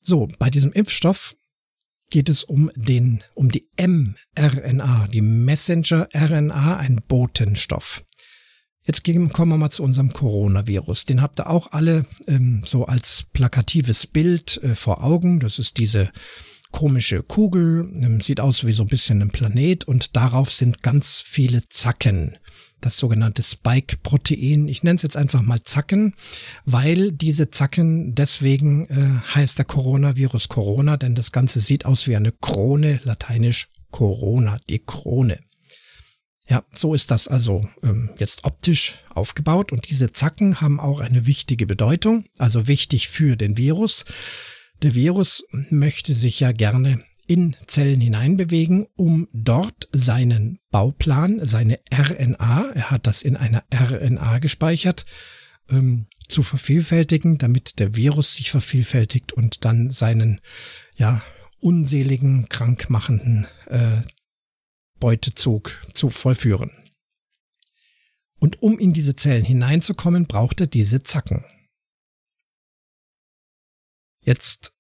So, 0.01 0.29
bei 0.39 0.49
diesem 0.49 0.73
Impfstoff 0.73 1.37
geht 2.09 2.31
es 2.31 2.43
um 2.43 2.71
den, 2.75 3.23
um 3.35 3.51
die 3.51 3.69
mRNA, 3.77 5.09
die 5.09 5.21
Messenger-RNA, 5.21 6.79
ein 6.79 7.03
Botenstoff. 7.07 8.03
Jetzt 8.89 9.05
kommen 9.35 9.53
wir 9.53 9.59
mal 9.59 9.69
zu 9.69 9.83
unserem 9.83 10.15
Coronavirus. 10.15 11.05
Den 11.05 11.21
habt 11.21 11.41
ihr 11.41 11.51
auch 11.51 11.73
alle 11.73 12.07
ähm, 12.27 12.63
so 12.65 12.87
als 12.87 13.27
plakatives 13.35 14.07
Bild 14.07 14.63
äh, 14.63 14.75
vor 14.75 15.05
Augen. 15.05 15.41
Das 15.41 15.59
ist 15.59 15.77
diese 15.77 16.11
komische 16.73 17.23
Kugel, 17.23 17.87
ähm, 18.01 18.23
sieht 18.23 18.41
aus 18.41 18.67
wie 18.67 18.73
so 18.73 18.85
ein 18.85 18.89
bisschen 18.89 19.21
ein 19.21 19.29
Planet 19.29 19.85
und 19.85 20.17
darauf 20.17 20.51
sind 20.51 20.83
ganz 20.83 21.21
viele 21.21 21.69
Zacken. 21.69 22.39
Das 22.81 22.97
sogenannte 22.97 23.43
Spike-Protein. 23.43 24.69
Ich 24.69 24.83
nenne 24.83 24.97
es 24.97 25.03
jetzt 25.03 25.19
einfach 25.19 25.43
mal 25.43 25.63
Zacken, 25.65 26.15
weil 26.65 27.13
diese 27.13 27.51
Zacken, 27.51 28.15
deswegen 28.15 28.87
äh, 28.87 29.35
heißt 29.35 29.59
der 29.59 29.67
Coronavirus 29.67 30.49
Corona, 30.49 30.97
denn 30.97 31.15
das 31.15 31.31
Ganze 31.31 31.61
sieht 31.61 31.85
aus 31.85 32.09
wie 32.09 32.17
eine 32.17 32.33
Krone, 32.33 33.01
lateinisch 33.05 33.69
Corona, 33.91 34.57
die 34.71 34.79
Krone. 34.79 35.41
Ja, 36.49 36.65
so 36.73 36.95
ist 36.95 37.11
das 37.11 37.29
also 37.29 37.69
ähm, 37.83 38.11
jetzt 38.19 38.45
optisch 38.45 39.05
aufgebaut 39.11 39.71
und 39.71 39.91
diese 39.91 40.13
Zacken 40.13 40.63
haben 40.63 40.81
auch 40.81 41.01
eine 41.01 41.27
wichtige 41.27 41.67
Bedeutung, 41.67 42.25
also 42.39 42.67
wichtig 42.67 43.09
für 43.09 43.37
den 43.37 43.59
Virus. 43.59 44.07
Der 44.81 44.95
Virus 44.95 45.45
möchte 45.51 46.15
sich 46.15 46.41
ja 46.41 46.53
gerne 46.53 47.05
in 47.27 47.55
Zellen 47.67 48.01
hineinbewegen, 48.01 48.87
um 48.97 49.29
dort 49.35 49.89
seinen 49.93 50.59
Bauplan, 50.71 51.41
seine 51.43 51.77
RNA, 51.93 52.71
er 52.75 52.91
hat 52.91 53.07
das 53.07 53.21
in 53.21 53.37
einer 53.37 53.65
RNA 53.71 54.39
gespeichert, 54.39 55.05
ähm, 55.69 56.07
zu 56.29 56.43
vervielfältigen, 56.43 57.37
damit 57.37 57.79
der 57.79 57.95
Virus 57.95 58.35
sich 58.35 58.51
vervielfältigt 58.51 59.35
und 59.35 59.67
dann 59.67 59.91
seinen 59.91 60.41
ja 60.97 61.23
unseligen, 61.61 62.49
krankmachenden 62.49 63.47
äh, 63.67 64.01
Beutezug 65.01 65.83
zu 65.95 66.09
vollführen. 66.09 66.71
Und 68.41 68.63
um 68.63 68.79
in 68.79 68.93
diese 68.93 69.17
Zellen 69.17 69.45
hineinzukommen, 69.45 70.27
braucht 70.27 70.61
er 70.61 70.67
diese 70.67 71.03
Zacken. 71.03 71.45
Jetzt 74.21 74.75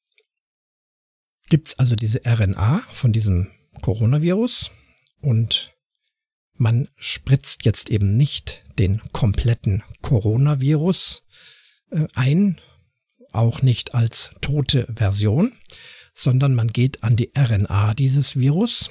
gibt's 1.48 1.78
also 1.78 1.96
diese 1.96 2.20
RNA 2.24 2.82
von 2.92 3.12
diesem 3.12 3.50
Coronavirus 3.82 4.70
und 5.20 5.74
man 6.54 6.88
spritzt 6.96 7.64
jetzt 7.64 7.88
eben 7.88 8.16
nicht 8.16 8.64
den 8.78 9.00
kompletten 9.12 9.82
Coronavirus 10.02 11.22
äh, 11.90 12.06
ein, 12.14 12.60
auch 13.32 13.62
nicht 13.62 13.94
als 13.94 14.32
tote 14.40 14.92
Version, 14.94 15.52
sondern 16.14 16.54
man 16.54 16.68
geht 16.68 17.04
an 17.04 17.16
die 17.16 17.32
RNA 17.36 17.94
dieses 17.94 18.38
Virus 18.38 18.90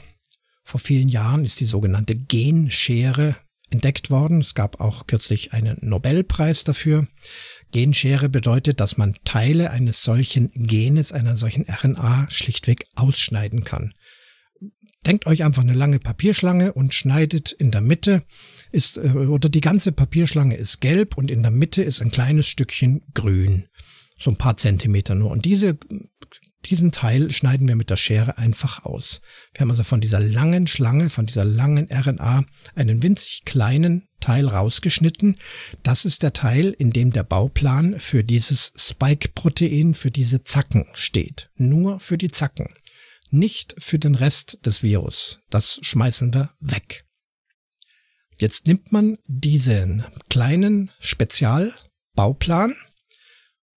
vor 0.68 0.82
vielen 0.82 1.08
Jahren 1.08 1.46
ist 1.46 1.62
die 1.62 1.66
sogenannte 1.66 2.18
Genschere 2.18 3.38
entdeckt 3.70 4.10
worden. 4.10 4.42
Es 4.42 4.54
gab 4.54 4.82
auch 4.82 5.08
kürzlich 5.08 5.54
einen 5.54 5.78
Nobelpreis 5.80 6.66
dafür. 6.66 7.08
Genschere 7.72 8.28
bedeutet, 8.28 8.82
dass 8.82 8.98
man 8.98 9.16
Teile 9.24 9.72
eines 9.72 10.04
solchen 10.04 10.52
Genes, 10.54 11.14
einer 11.14 11.38
solchen 11.38 11.66
RNA 11.70 12.28
schlichtweg 12.30 12.86
ausschneiden 12.96 13.64
kann. 13.64 13.94
Denkt 15.06 15.26
euch 15.26 15.46
einfach 15.46 15.62
eine 15.62 15.74
lange 15.74 16.00
Papierschlange 16.00 16.74
und 16.74 16.94
schneidet 16.94 17.54
in 17.54 17.72
der 17.72 17.80
Mitte 17.80 18.24
ist, 18.74 18.98
äh, 18.98 19.12
oder 19.12 19.48
die 19.48 19.62
ganze 19.62 19.94
Papierschlange 19.94 20.58
ist 20.58 20.82
gelb 20.82 21.16
und 21.18 21.32
in 21.32 21.44
der 21.44 21.52
Mitte 21.52 21.82
ist 21.82 22.02
ein 22.02 22.12
kleines 22.12 22.50
Stückchen 22.50 23.04
grün. 23.14 23.70
So 24.18 24.32
ein 24.32 24.38
paar 24.38 24.58
Zentimeter 24.58 25.16
nur. 25.16 25.32
Und 25.32 25.46
diese, 25.46 25.78
diesen 26.70 26.92
Teil 26.92 27.32
schneiden 27.32 27.68
wir 27.68 27.76
mit 27.76 27.90
der 27.90 27.98
Schere 27.98 28.38
einfach 28.38 28.86
aus. 28.86 29.22
Wir 29.54 29.62
haben 29.62 29.72
also 29.72 29.84
von 29.84 30.02
dieser 30.02 30.20
langen 30.20 30.68
Schlange, 30.68 31.10
von 31.10 31.26
dieser 31.26 31.46
langen 31.46 31.90
RNA 31.92 32.46
einen 32.76 33.02
winzig 33.02 33.44
kleinen 33.46 34.08
Teil 34.20 34.48
rausgeschnitten. 34.48 35.38
Das 35.84 36.06
ist 36.06 36.24
der 36.24 36.34
Teil, 36.34 36.76
in 36.78 36.92
dem 36.92 37.12
der 37.12 37.24
Bauplan 37.24 38.00
für 38.00 38.24
dieses 38.24 38.74
Spike-Protein, 38.76 39.94
für 39.94 40.12
diese 40.12 40.44
Zacken 40.44 40.86
steht. 40.94 41.50
Nur 41.56 42.00
für 42.00 42.18
die 42.18 42.32
Zacken. 42.32 42.70
Nicht 43.30 43.76
für 43.78 44.00
den 44.00 44.16
Rest 44.16 44.60
des 44.66 44.84
Virus. 44.84 45.40
Das 45.50 45.80
schmeißen 45.82 46.34
wir 46.34 46.52
weg. 46.60 47.06
Jetzt 48.38 48.68
nimmt 48.68 48.92
man 48.92 49.18
diesen 49.28 50.06
kleinen 50.30 50.92
Spezialbauplan 51.00 52.76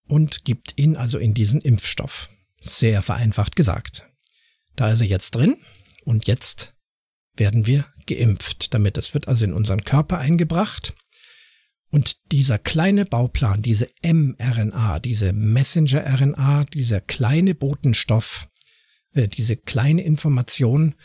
und 0.07 0.45
gibt 0.45 0.77
ihn 0.77 0.95
also 0.95 1.17
in 1.17 1.33
diesen 1.33 1.61
Impfstoff. 1.61 2.29
Sehr 2.61 3.01
vereinfacht 3.01 3.55
gesagt. 3.55 4.07
Da 4.75 4.91
ist 4.91 5.01
er 5.01 5.07
jetzt 5.07 5.31
drin 5.31 5.57
und 6.05 6.27
jetzt 6.27 6.73
werden 7.35 7.65
wir 7.65 7.85
geimpft 8.05 8.73
damit. 8.73 8.97
Das 8.97 9.13
wird 9.13 9.27
also 9.27 9.43
in 9.45 9.53
unseren 9.53 9.83
Körper 9.83 10.19
eingebracht. 10.19 10.93
Und 11.89 12.31
dieser 12.31 12.57
kleine 12.57 13.05
Bauplan, 13.05 13.61
diese 13.61 13.89
mRNA, 14.01 14.99
diese 14.99 15.33
Messenger-RNA, 15.33 16.65
dieser 16.65 17.01
kleine 17.01 17.53
Botenstoff, 17.53 18.47
äh, 19.13 19.27
diese 19.27 19.57
kleine 19.57 20.03
Information 20.03 20.95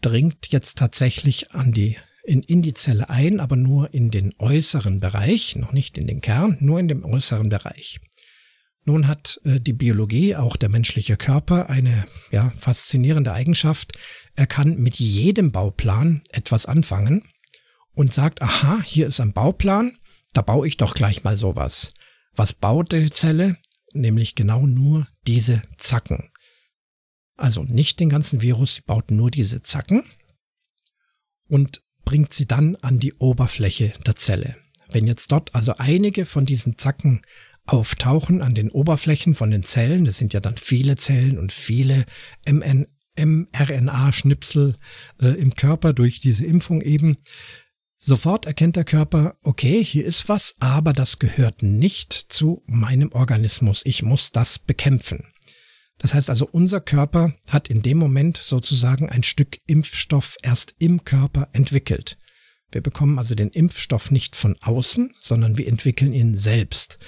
dringt 0.00 0.48
jetzt 0.50 0.78
tatsächlich 0.78 1.50
an 1.52 1.72
die 1.72 1.96
in, 2.22 2.42
in 2.42 2.62
die 2.62 2.74
Zelle 2.74 3.08
ein, 3.08 3.40
aber 3.40 3.56
nur 3.56 3.94
in 3.94 4.10
den 4.10 4.34
äußeren 4.38 5.00
Bereich, 5.00 5.56
noch 5.56 5.72
nicht 5.72 5.96
in 5.96 6.06
den 6.06 6.20
Kern, 6.20 6.56
nur 6.60 6.78
in 6.78 6.88
dem 6.88 7.04
äußeren 7.04 7.48
Bereich. 7.48 8.00
Nun 8.86 9.08
hat 9.08 9.40
äh, 9.44 9.58
die 9.60 9.72
Biologie, 9.72 10.36
auch 10.36 10.56
der 10.56 10.68
menschliche 10.68 11.16
Körper, 11.16 11.68
eine 11.68 12.06
ja, 12.30 12.50
faszinierende 12.56 13.32
Eigenschaft. 13.32 13.98
Er 14.36 14.46
kann 14.46 14.76
mit 14.76 15.00
jedem 15.00 15.50
Bauplan 15.50 16.22
etwas 16.30 16.66
anfangen 16.66 17.24
und 17.94 18.14
sagt, 18.14 18.42
aha, 18.42 18.80
hier 18.82 19.08
ist 19.08 19.20
ein 19.20 19.32
Bauplan, 19.32 19.98
da 20.32 20.42
baue 20.42 20.68
ich 20.68 20.76
doch 20.76 20.94
gleich 20.94 21.24
mal 21.24 21.36
sowas. 21.36 21.94
Was 22.36 22.52
baut 22.52 22.92
die 22.92 23.10
Zelle? 23.10 23.56
Nämlich 23.92 24.36
genau 24.36 24.66
nur 24.66 25.08
diese 25.26 25.62
Zacken. 25.78 26.30
Also 27.36 27.64
nicht 27.64 27.98
den 27.98 28.08
ganzen 28.08 28.40
Virus, 28.40 28.74
sie 28.74 28.82
baut 28.82 29.10
nur 29.10 29.32
diese 29.32 29.62
Zacken. 29.62 30.04
Und 31.48 31.82
bringt 32.04 32.34
sie 32.34 32.46
dann 32.46 32.76
an 32.76 33.00
die 33.00 33.14
Oberfläche 33.14 33.94
der 34.06 34.14
Zelle. 34.14 34.56
Wenn 34.88 35.08
jetzt 35.08 35.32
dort 35.32 35.54
also 35.56 35.74
einige 35.78 36.24
von 36.24 36.46
diesen 36.46 36.78
Zacken 36.78 37.22
auftauchen 37.66 38.42
an 38.42 38.54
den 38.54 38.70
Oberflächen 38.70 39.34
von 39.34 39.50
den 39.50 39.62
Zellen, 39.62 40.04
das 40.04 40.18
sind 40.18 40.32
ja 40.34 40.40
dann 40.40 40.56
viele 40.56 40.96
Zellen 40.96 41.38
und 41.38 41.52
viele 41.52 42.04
mRNA-Schnipsel 43.16 44.74
äh, 45.20 45.28
im 45.28 45.54
Körper 45.54 45.92
durch 45.92 46.20
diese 46.20 46.46
Impfung 46.46 46.80
eben, 46.82 47.16
Sofort 47.98 48.46
erkennt 48.46 48.76
der 48.76 48.84
Körper, 48.84 49.36
okay, 49.42 49.82
hier 49.82 50.04
ist 50.04 50.28
was, 50.28 50.54
aber 50.60 50.92
das 50.92 51.18
gehört 51.18 51.62
nicht 51.62 52.12
zu 52.12 52.62
meinem 52.66 53.10
Organismus. 53.10 53.82
Ich 53.84 54.02
muss 54.02 54.30
das 54.30 54.60
bekämpfen. 54.60 55.32
Das 55.98 56.14
heißt 56.14 56.28
also, 56.28 56.46
unser 56.46 56.80
Körper 56.80 57.34
hat 57.48 57.68
in 57.68 57.82
dem 57.82 57.96
Moment 57.96 58.36
sozusagen 58.36 59.08
ein 59.08 59.22
Stück 59.22 59.58
Impfstoff 59.66 60.36
erst 60.42 60.74
im 60.78 61.04
Körper 61.04 61.48
entwickelt. 61.52 62.18
Wir 62.70 62.82
bekommen 62.82 63.18
also 63.18 63.34
den 63.34 63.50
Impfstoff 63.50 64.10
nicht 64.10 64.36
von 64.36 64.56
außen, 64.60 65.14
sondern 65.18 65.56
wir 65.56 65.66
entwickeln 65.66 66.12
ihn 66.12 66.34
selbst. 66.34 66.98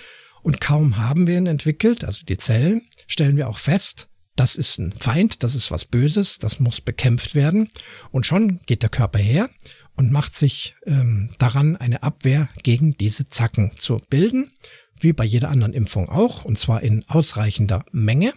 Und 0.49 0.63
kaum 0.63 0.97
haben 0.97 1.27
wir 1.27 1.37
ihn 1.37 1.47
entwickelt, 1.47 2.05
also 2.05 2.25
die 2.25 2.39
Zellen, 2.39 2.81
stellen 3.07 3.37
wir 3.37 3.51
auch 3.51 3.59
fest, 3.59 4.09
das 4.35 4.57
ist 4.57 4.79
ein 4.79 4.93
Feind, 4.93 5.43
das 5.43 5.55
ist 5.55 5.71
was 5.71 5.85
Böses, 5.85 6.39
das 6.39 6.59
muss 6.59 6.81
bekämpft 6.81 7.35
werden. 7.35 7.69
Und 8.13 8.25
schon 8.25 8.59
geht 8.61 8.83
der 8.83 8.89
Körper 8.89 9.19
her 9.19 9.51
und 9.95 10.11
macht 10.11 10.39
sich 10.39 10.75
ähm, 10.87 11.29
daran, 11.39 11.77
eine 11.77 12.03
Abwehr 12.03 12.49
gegen 12.63 12.93
diese 12.93 13.29
Zacken 13.29 13.73
zu 13.77 13.99
bilden, 14.09 14.51
wie 14.99 15.13
bei 15.13 15.23
jeder 15.23 15.51
anderen 15.51 15.75
Impfung 15.75 16.09
auch, 16.09 16.47
und 16.47 16.59
zwar 16.59 16.83
in 16.83 17.07
ausreichender 17.09 17.85
Menge 17.93 18.33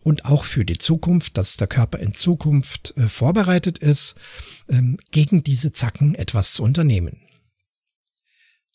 und 0.00 0.24
auch 0.24 0.46
für 0.46 0.64
die 0.64 0.78
Zukunft, 0.78 1.38
dass 1.38 1.56
der 1.56 1.68
Körper 1.68 2.00
in 2.00 2.16
Zukunft 2.16 2.94
äh, 2.96 3.06
vorbereitet 3.06 3.78
ist, 3.78 4.16
ähm, 4.68 4.98
gegen 5.12 5.44
diese 5.44 5.70
Zacken 5.70 6.16
etwas 6.16 6.52
zu 6.52 6.64
unternehmen. 6.64 7.20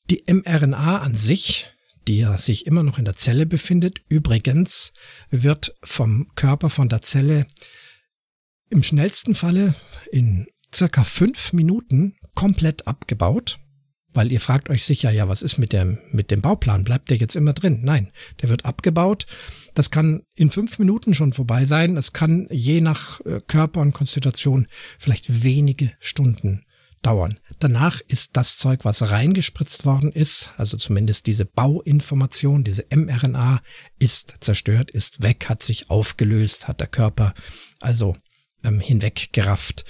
Die 0.10 0.24
mRNA 0.32 1.00
an 1.00 1.18
sich, 1.18 1.74
ja 2.08 2.38
sich 2.38 2.66
immer 2.66 2.84
noch 2.84 2.98
in 2.98 3.06
der 3.06 3.16
Zelle 3.16 3.46
befindet, 3.46 4.02
übrigens 4.10 4.94
wird 5.30 5.76
vom 5.84 6.28
Körper, 6.36 6.70
von 6.70 6.90
der 6.90 7.02
Zelle 7.02 7.48
im 8.70 8.84
schnellsten 8.84 9.36
Falle 9.36 9.76
in 10.12 10.48
circa 10.74 11.04
fünf 11.04 11.54
Minuten 11.54 12.16
komplett 12.36 12.88
abgebaut 12.88 13.60
weil 14.14 14.32
ihr 14.32 14.40
fragt 14.40 14.70
euch 14.70 14.86
sicher, 14.86 15.12
ja, 15.12 15.28
was 15.28 15.42
ist 15.42 15.60
mit 15.60 15.72
dem, 15.72 16.00
mit 16.12 16.32
dem 16.32 16.42
Bauplan? 16.42 16.84
Bleibt 16.84 17.10
der 17.10 17.18
jetzt 17.18 17.36
immer 17.36 17.54
drin? 17.54 17.82
Nein, 17.84 18.12
der 18.42 18.50
wird 18.50 18.66
abgebaut. 18.66 19.28
Das 19.76 19.92
kann 19.92 20.24
in 20.36 20.50
fünf 20.50 20.80
Minuten 20.80 21.14
schon 21.14 21.32
vorbei 21.32 21.66
sein. 21.66 21.96
Es 21.96 22.12
kann 22.12 22.48
je 22.50 22.82
nach 22.82 23.22
äh, 23.22 23.40
Körper 23.46 23.82
und 23.82 23.94
Konstitution 23.94 24.68
vielleicht 24.98 25.44
wenige 25.44 25.92
Stunden 26.00 26.66
dauern. 27.02 27.40
Danach 27.60 28.02
ist 28.08 28.38
das 28.38 28.58
Zeug, 28.58 28.86
was 28.86 29.10
reingespritzt 29.12 29.86
worden 29.86 30.12
ist, 30.12 30.50
also 30.58 30.78
zumindest 30.78 31.28
diese 31.28 31.46
Bauinformation, 31.46 32.64
diese 32.64 32.86
mRNA, 32.90 33.62
ist 34.00 34.36
zerstört, 34.42 34.92
ist 34.92 35.22
weg, 35.22 35.48
hat 35.50 35.64
sich 35.64 35.90
aufgelöst, 35.90 36.68
hat 36.68 36.80
der 36.80 36.88
Körper 36.88 37.34
also 37.80 38.16
ähm, 38.64 38.80
hinweggerafft. 38.80 39.86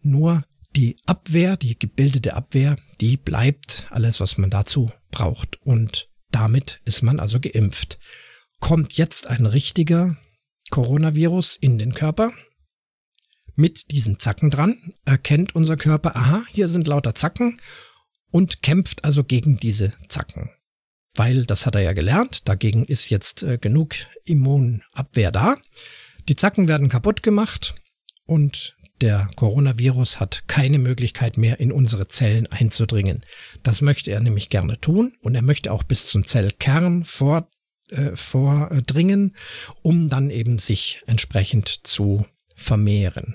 Nur 0.00 0.44
die 0.76 0.96
Abwehr, 1.06 1.56
die 1.56 1.78
gebildete 1.78 2.34
Abwehr, 2.34 2.76
die 3.00 3.16
bleibt 3.16 3.86
alles, 3.90 4.20
was 4.20 4.38
man 4.38 4.50
dazu 4.50 4.90
braucht. 5.10 5.60
Und 5.62 6.08
damit 6.30 6.80
ist 6.84 7.02
man 7.02 7.20
also 7.20 7.38
geimpft. 7.40 7.98
Kommt 8.60 8.94
jetzt 8.94 9.28
ein 9.28 9.46
richtiger 9.46 10.16
Coronavirus 10.70 11.56
in 11.60 11.78
den 11.78 11.94
Körper, 11.94 12.32
mit 13.56 13.90
diesen 13.90 14.20
Zacken 14.20 14.50
dran, 14.50 14.94
erkennt 15.04 15.54
unser 15.54 15.76
Körper, 15.76 16.16
aha, 16.16 16.44
hier 16.50 16.68
sind 16.68 16.86
lauter 16.86 17.14
Zacken 17.14 17.60
und 18.30 18.62
kämpft 18.62 19.04
also 19.04 19.24
gegen 19.24 19.58
diese 19.58 19.92
Zacken. 20.08 20.50
Weil, 21.14 21.46
das 21.46 21.66
hat 21.66 21.76
er 21.76 21.82
ja 21.82 21.92
gelernt, 21.92 22.48
dagegen 22.48 22.84
ist 22.84 23.08
jetzt 23.08 23.42
äh, 23.42 23.58
genug 23.58 23.94
Immunabwehr 24.24 25.30
da. 25.30 25.56
Die 26.28 26.36
Zacken 26.36 26.66
werden 26.66 26.88
kaputt 26.88 27.22
gemacht 27.22 27.76
und 28.26 28.76
der 29.00 29.28
Coronavirus 29.36 30.18
hat 30.18 30.44
keine 30.46 30.78
Möglichkeit 30.78 31.36
mehr 31.36 31.60
in 31.60 31.72
unsere 31.72 32.08
Zellen 32.08 32.46
einzudringen. 32.46 33.24
Das 33.62 33.82
möchte 33.82 34.10
er 34.10 34.20
nämlich 34.20 34.48
gerne 34.48 34.80
tun 34.80 35.12
und 35.20 35.34
er 35.34 35.42
möchte 35.42 35.72
auch 35.72 35.82
bis 35.82 36.06
zum 36.06 36.26
Zellkern 36.26 37.04
vor, 37.04 37.48
äh, 37.90 38.16
vordringen, 38.16 39.36
um 39.82 40.08
dann 40.08 40.30
eben 40.30 40.58
sich 40.58 41.02
entsprechend 41.06 41.68
zu 41.86 42.24
vermehren. 42.56 43.34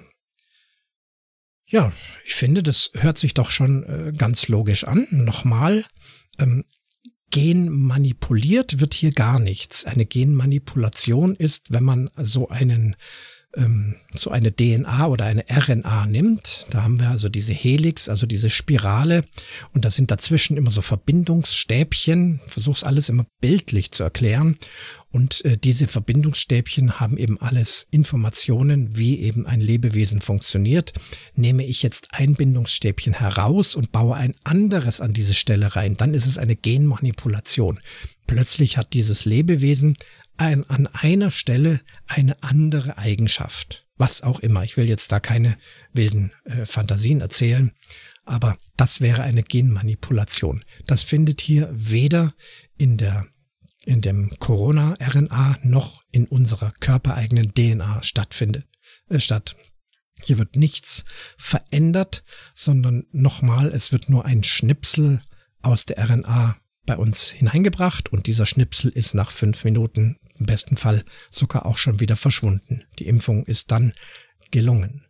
Ja, 1.69 1.91
ich 2.25 2.33
finde, 2.33 2.63
das 2.63 2.91
hört 2.95 3.19
sich 3.19 3.35
doch 3.35 3.51
schon 3.51 3.83
äh, 3.83 4.11
ganz 4.17 4.47
logisch 4.47 4.85
an. 4.85 5.07
Nochmal, 5.11 5.85
ähm, 6.39 6.65
genmanipuliert 7.31 8.79
wird 8.79 8.95
hier 8.95 9.11
gar 9.11 9.39
nichts. 9.39 9.85
Eine 9.85 10.07
Genmanipulation 10.07 11.35
ist, 11.35 11.71
wenn 11.71 11.83
man 11.83 12.09
so 12.17 12.49
einen 12.49 12.95
ähm, 13.55 13.95
so 14.13 14.29
eine 14.29 14.55
DNA 14.55 15.07
oder 15.07 15.25
eine 15.25 15.45
RNA 15.49 16.05
nimmt, 16.05 16.67
da 16.69 16.83
haben 16.83 16.99
wir 16.99 17.09
also 17.09 17.29
diese 17.29 17.53
Helix, 17.53 18.09
also 18.09 18.25
diese 18.25 18.49
Spirale 18.49 19.23
und 19.73 19.85
da 19.85 19.89
sind 19.89 20.11
dazwischen 20.11 20.57
immer 20.57 20.71
so 20.71 20.81
Verbindungsstäbchen, 20.81 22.41
versuch's 22.47 22.83
alles 22.83 23.09
immer 23.09 23.25
bildlich 23.41 23.91
zu 23.91 24.03
erklären 24.03 24.57
und 25.11 25.43
äh, 25.45 25.57
diese 25.57 25.87
Verbindungsstäbchen 25.87 26.99
haben 26.99 27.17
eben 27.17 27.41
alles 27.41 27.87
Informationen, 27.89 28.97
wie 28.97 29.19
eben 29.19 29.47
ein 29.47 29.61
Lebewesen 29.61 30.21
funktioniert. 30.21 30.93
Nehme 31.33 31.65
ich 31.65 31.81
jetzt 31.81 32.09
ein 32.11 32.35
Bindungsstäbchen 32.35 33.13
heraus 33.13 33.75
und 33.75 33.91
baue 33.91 34.15
ein 34.15 34.35
anderes 34.43 35.01
an 35.01 35.13
diese 35.13 35.33
Stelle 35.33 35.75
rein, 35.75 35.95
dann 35.95 36.13
ist 36.13 36.27
es 36.27 36.37
eine 36.37 36.55
Genmanipulation. 36.55 37.79
Plötzlich 38.27 38.77
hat 38.77 38.93
dieses 38.93 39.25
Lebewesen 39.25 39.95
ein, 40.39 40.67
an 40.69 40.87
einer 40.87 41.31
Stelle 41.31 41.81
eine 42.07 42.41
andere 42.43 42.97
Eigenschaft. 42.97 43.85
Was 43.97 44.21
auch 44.21 44.39
immer. 44.39 44.63
Ich 44.63 44.77
will 44.77 44.87
jetzt 44.87 45.11
da 45.11 45.19
keine 45.19 45.57
wilden 45.91 46.31
äh, 46.45 46.65
Fantasien 46.65 47.19
erzählen, 47.19 47.71
aber 48.23 48.57
das 48.77 49.01
wäre 49.01 49.23
eine 49.23 49.43
Genmanipulation. 49.43 50.63
Das 50.87 51.03
findet 51.03 51.41
hier 51.41 51.69
weder 51.73 52.33
in 52.77 52.97
der 52.97 53.27
in 53.85 54.01
dem 54.01 54.29
Corona-RNA 54.39 55.57
noch 55.63 56.03
in 56.11 56.27
unserer 56.27 56.71
körpereigenen 56.79 57.53
DNA 57.53 58.03
stattfindet, 58.03 58.67
äh, 59.09 59.19
statt. 59.19 59.55
Hier 60.21 60.37
wird 60.37 60.57
nichts 60.57 61.05
verändert, 61.37 62.23
sondern 62.53 63.05
nochmal, 63.11 63.69
es 63.69 63.91
wird 63.91 64.09
nur 64.09 64.25
ein 64.25 64.43
Schnipsel 64.43 65.21
aus 65.61 65.85
der 65.85 65.97
RNA 65.97 66.57
bei 66.85 66.97
uns 66.97 67.29
hineingebracht 67.29 68.11
und 68.11 68.27
dieser 68.27 68.45
Schnipsel 68.45 68.91
ist 68.91 69.13
nach 69.13 69.31
fünf 69.31 69.63
Minuten 69.63 70.17
im 70.39 70.45
besten 70.45 70.77
Fall 70.77 71.03
sogar 71.29 71.65
auch 71.65 71.77
schon 71.77 71.99
wieder 71.99 72.15
verschwunden. 72.15 72.83
Die 72.97 73.07
Impfung 73.07 73.45
ist 73.45 73.71
dann 73.71 73.93
gelungen. 74.51 75.05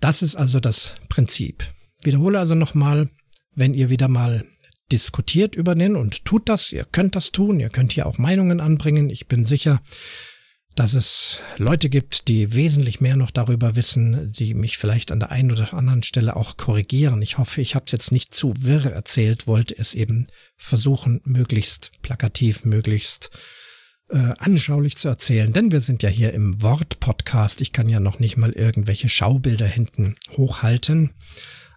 Das 0.00 0.22
ist 0.22 0.36
also 0.36 0.60
das 0.60 0.94
Prinzip. 1.08 1.72
Wiederhole 2.02 2.38
also 2.38 2.54
nochmal, 2.54 3.10
wenn 3.54 3.74
ihr 3.74 3.90
wieder 3.90 4.08
mal 4.08 4.44
diskutiert 4.92 5.54
über 5.54 5.74
den 5.74 5.96
und 5.96 6.24
tut 6.24 6.48
das, 6.48 6.70
ihr 6.70 6.84
könnt 6.84 7.16
das 7.16 7.32
tun, 7.32 7.58
ihr 7.58 7.70
könnt 7.70 7.92
hier 7.92 8.06
auch 8.06 8.18
Meinungen 8.18 8.60
anbringen. 8.60 9.08
Ich 9.08 9.28
bin 9.28 9.44
sicher, 9.44 9.80
dass 10.74 10.94
es 10.94 11.40
Leute 11.56 11.88
gibt, 11.88 12.28
die 12.28 12.54
wesentlich 12.54 13.00
mehr 13.00 13.16
noch 13.16 13.30
darüber 13.30 13.76
wissen, 13.76 14.32
die 14.32 14.54
mich 14.54 14.76
vielleicht 14.76 15.12
an 15.12 15.20
der 15.20 15.30
einen 15.30 15.52
oder 15.52 15.72
anderen 15.72 16.02
Stelle 16.02 16.36
auch 16.36 16.56
korrigieren. 16.56 17.22
Ich 17.22 17.38
hoffe, 17.38 17.60
ich 17.60 17.74
habe 17.74 17.84
es 17.86 17.92
jetzt 17.92 18.12
nicht 18.12 18.34
zu 18.34 18.52
wirr 18.58 18.86
erzählt, 18.86 19.46
wollte 19.46 19.76
es 19.78 19.94
eben 19.94 20.26
versuchen, 20.56 21.20
möglichst 21.24 21.92
plakativ, 22.02 22.64
möglichst 22.64 23.30
äh, 24.14 24.32
anschaulich 24.38 24.96
zu 24.96 25.08
erzählen, 25.08 25.52
denn 25.52 25.72
wir 25.72 25.80
sind 25.80 26.04
ja 26.04 26.08
hier 26.08 26.32
im 26.32 26.62
Wort-Podcast. 26.62 27.60
Ich 27.60 27.72
kann 27.72 27.88
ja 27.88 27.98
noch 27.98 28.20
nicht 28.20 28.36
mal 28.36 28.52
irgendwelche 28.52 29.08
Schaubilder 29.08 29.66
hinten 29.66 30.14
hochhalten. 30.36 31.10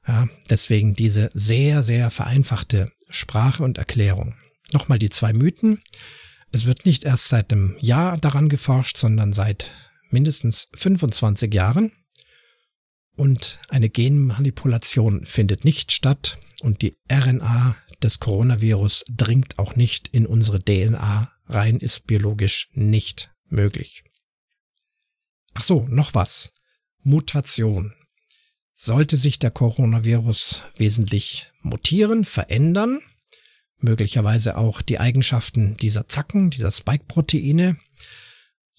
Ja, 0.08 0.30
deswegen 0.50 0.96
diese 0.96 1.32
sehr, 1.34 1.82
sehr 1.82 2.12
vereinfachte 2.12 2.92
Sprache 3.10 3.64
und 3.64 3.80
Erklärung. 3.80 4.36
Nochmal 4.72 5.00
die 5.00 5.10
zwei 5.10 5.34
Mythen. 5.34 5.82
Es 6.52 6.68
wird 6.68 6.86
nicht 6.86 7.06
erst 7.06 7.28
seit 7.28 7.52
einem 7.52 7.76
Jahr 7.80 8.18
daran 8.18 8.50
geforscht, 8.50 8.98
sondern 8.98 9.34
seit 9.34 9.72
mindestens 10.12 10.68
25 10.76 11.52
Jahren. 11.52 11.92
Und 13.16 13.60
eine 13.68 13.90
Genmanipulation 13.90 15.26
findet 15.26 15.66
nicht 15.66 15.92
statt 15.92 16.38
und 16.62 16.84
die 16.84 16.98
RNA 17.12 17.76
des 18.04 18.20
Coronavirus 18.20 19.06
dringt 19.10 19.58
auch 19.58 19.76
nicht 19.76 20.10
in 20.10 20.28
unsere 20.28 20.60
DNA 20.60 21.32
rein, 21.48 21.80
ist 21.80 22.08
biologisch 22.08 22.70
nicht 22.74 23.32
möglich. 23.50 24.04
Ach 25.54 25.64
so, 25.64 25.86
noch 25.90 26.14
was. 26.14 26.54
Mutation. 27.04 27.94
Sollte 28.76 29.18
sich 29.18 29.40
der 29.40 29.50
Coronavirus 29.50 30.64
wesentlich 30.76 31.52
mutieren, 31.62 32.26
verändern, 32.26 33.02
möglicherweise 33.80 34.58
auch 34.58 34.82
die 34.82 35.00
Eigenschaften 35.00 35.78
dieser 35.78 36.08
Zacken, 36.08 36.52
dieser 36.52 36.72
Spike-Proteine, 36.72 37.78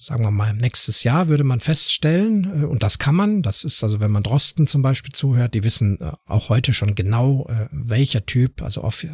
sagen 0.00 0.22
wir 0.22 0.30
mal, 0.30 0.54
nächstes 0.54 1.02
Jahr 1.02 1.26
würde 1.26 1.42
man 1.42 1.58
feststellen, 1.58 2.62
äh, 2.62 2.64
und 2.64 2.84
das 2.84 2.98
kann 2.98 3.16
man, 3.16 3.42
das 3.42 3.64
ist 3.64 3.82
also, 3.82 4.00
wenn 4.00 4.12
man 4.12 4.22
Drosten 4.22 4.68
zum 4.68 4.80
Beispiel 4.80 5.12
zuhört, 5.12 5.54
die 5.54 5.64
wissen 5.64 6.00
äh, 6.00 6.12
auch 6.26 6.50
heute 6.50 6.72
schon 6.72 6.94
genau, 6.94 7.46
äh, 7.48 7.66
welcher 7.72 8.24
Typ, 8.24 8.62
also 8.62 8.82
auf, 8.82 9.04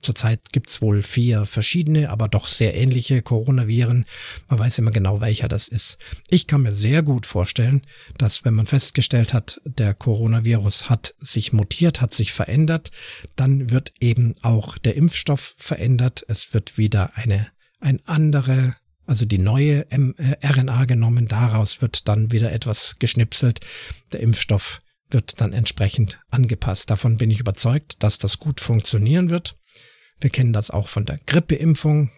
zurzeit 0.00 0.50
gibt's 0.50 0.80
wohl 0.80 1.02
vier 1.02 1.44
verschiedene, 1.44 2.08
aber 2.08 2.26
doch 2.28 2.48
sehr 2.48 2.74
ähnliche 2.74 3.20
Coronaviren. 3.20 4.06
Man 4.48 4.58
weiß 4.58 4.78
immer 4.78 4.92
genau, 4.92 5.20
welcher 5.20 5.48
das 5.48 5.68
ist. 5.68 5.98
Ich 6.30 6.46
kann 6.46 6.62
mir 6.62 6.72
sehr 6.72 7.02
gut 7.02 7.26
vorstellen, 7.26 7.82
dass 8.16 8.44
wenn 8.44 8.54
man 8.54 8.66
festgestellt 8.66 9.34
hat, 9.34 9.60
der 9.64 9.92
Coronavirus 9.92 10.88
hat 10.88 11.14
sich 11.18 11.52
mutiert, 11.52 12.00
hat 12.00 12.14
sich 12.14 12.32
verändert, 12.32 12.90
dann 13.36 13.70
wird 13.70 13.92
eben 14.00 14.34
auch 14.40 14.78
der 14.78 14.96
Impfstoff 14.96 15.54
verändert. 15.58 16.24
Es 16.28 16.54
wird 16.54 16.78
wieder 16.78 17.10
eine, 17.14 17.48
ein 17.80 18.00
andere 18.06 18.74
also 19.10 19.24
die 19.24 19.38
neue 19.38 19.86
mRNA 19.90 20.84
genommen, 20.84 21.26
daraus 21.26 21.82
wird 21.82 22.06
dann 22.06 22.30
wieder 22.30 22.52
etwas 22.52 22.94
geschnipselt. 23.00 23.58
Der 24.12 24.20
Impfstoff 24.20 24.80
wird 25.10 25.40
dann 25.40 25.52
entsprechend 25.52 26.20
angepasst. 26.30 26.90
Davon 26.90 27.16
bin 27.16 27.28
ich 27.28 27.40
überzeugt, 27.40 28.04
dass 28.04 28.18
das 28.18 28.38
gut 28.38 28.60
funktionieren 28.60 29.28
wird. 29.28 29.58
Wir 30.20 30.30
kennen 30.30 30.52
das 30.52 30.70
auch 30.70 30.86
von 30.86 31.06
der 31.06 31.18
Grippeimpfung. 31.26 32.12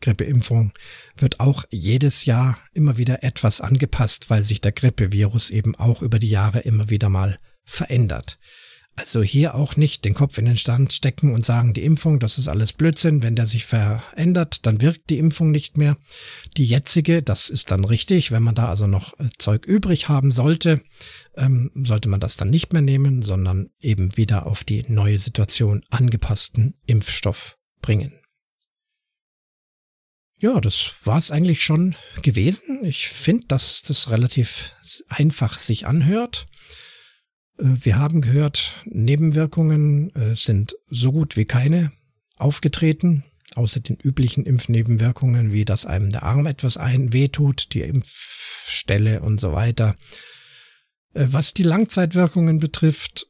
Grippeimpfung 0.00 0.72
wird 1.16 1.38
auch 1.38 1.62
jedes 1.70 2.24
Jahr 2.24 2.58
immer 2.72 2.98
wieder 2.98 3.22
etwas 3.22 3.60
angepasst, 3.60 4.30
weil 4.30 4.42
sich 4.42 4.60
der 4.60 4.72
Grippevirus 4.72 5.50
eben 5.50 5.76
auch 5.76 6.02
über 6.02 6.18
die 6.18 6.28
Jahre 6.28 6.58
immer 6.58 6.90
wieder 6.90 7.08
mal 7.08 7.38
verändert. 7.64 8.40
Also 8.96 9.24
hier 9.24 9.56
auch 9.56 9.76
nicht 9.76 10.04
den 10.04 10.14
Kopf 10.14 10.38
in 10.38 10.44
den 10.44 10.56
Stand 10.56 10.92
stecken 10.92 11.34
und 11.34 11.44
sagen, 11.44 11.74
die 11.74 11.82
Impfung, 11.82 12.20
das 12.20 12.38
ist 12.38 12.46
alles 12.46 12.72
Blödsinn. 12.72 13.24
Wenn 13.24 13.34
der 13.34 13.46
sich 13.46 13.64
verändert, 13.64 14.66
dann 14.66 14.80
wirkt 14.80 15.10
die 15.10 15.18
Impfung 15.18 15.50
nicht 15.50 15.76
mehr. 15.76 15.96
Die 16.56 16.64
jetzige, 16.64 17.22
das 17.22 17.48
ist 17.48 17.72
dann 17.72 17.84
richtig. 17.84 18.30
Wenn 18.30 18.44
man 18.44 18.54
da 18.54 18.68
also 18.68 18.86
noch 18.86 19.18
äh, 19.18 19.28
Zeug 19.38 19.66
übrig 19.66 20.08
haben 20.08 20.30
sollte, 20.30 20.80
ähm, 21.36 21.72
sollte 21.74 22.08
man 22.08 22.20
das 22.20 22.36
dann 22.36 22.50
nicht 22.50 22.72
mehr 22.72 22.82
nehmen, 22.82 23.22
sondern 23.22 23.70
eben 23.80 24.16
wieder 24.16 24.46
auf 24.46 24.62
die 24.62 24.84
neue 24.88 25.18
Situation 25.18 25.82
angepassten 25.90 26.74
Impfstoff 26.86 27.58
bringen. 27.82 28.12
Ja, 30.38 30.60
das 30.60 30.92
war 31.04 31.18
es 31.18 31.30
eigentlich 31.30 31.64
schon 31.64 31.96
gewesen. 32.22 32.84
Ich 32.84 33.08
finde, 33.08 33.46
dass 33.48 33.82
das 33.82 34.10
relativ 34.10 34.72
einfach 35.08 35.58
sich 35.58 35.86
anhört. 35.86 36.46
Äh, 37.58 37.64
wir 37.82 37.98
haben 37.98 38.20
gehört, 38.20 38.82
Nebenwirkungen 38.86 40.14
äh, 40.14 40.34
sind 40.34 40.76
so 40.88 41.12
gut 41.12 41.36
wie 41.36 41.44
keine 41.44 41.92
aufgetreten, 42.38 43.24
außer 43.54 43.80
den 43.80 43.96
üblichen 43.96 44.44
Impfnebenwirkungen, 44.44 45.52
wie 45.52 45.64
dass 45.64 45.86
einem 45.86 46.10
der 46.10 46.24
Arm 46.24 46.46
etwas 46.46 46.76
ein 46.76 47.12
wehtut, 47.12 47.72
die 47.72 47.82
Impfstelle 47.82 49.20
und 49.20 49.40
so 49.40 49.52
weiter. 49.52 49.96
Äh, 51.14 51.26
was 51.28 51.54
die 51.54 51.62
Langzeitwirkungen 51.62 52.58
betrifft, 52.58 53.26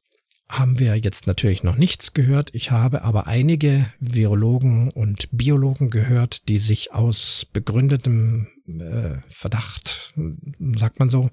haben 0.48 0.78
wir 0.78 0.96
jetzt 0.96 1.26
natürlich 1.26 1.62
noch 1.62 1.76
nichts 1.76 2.12
gehört. 2.12 2.50
Ich 2.54 2.70
habe 2.70 3.02
aber 3.02 3.26
einige 3.26 3.86
Virologen 3.98 4.90
und 4.90 5.28
Biologen 5.32 5.90
gehört, 5.90 6.48
die 6.48 6.58
sich 6.58 6.92
aus 6.92 7.46
begründetem 7.52 8.48
äh, 8.66 9.16
Verdacht, 9.28 10.14
sagt 10.76 10.98
man 10.98 11.08
so, 11.08 11.30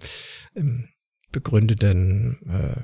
ähm, 0.56 0.88
begründeten 1.32 2.38
äh, 2.48 2.82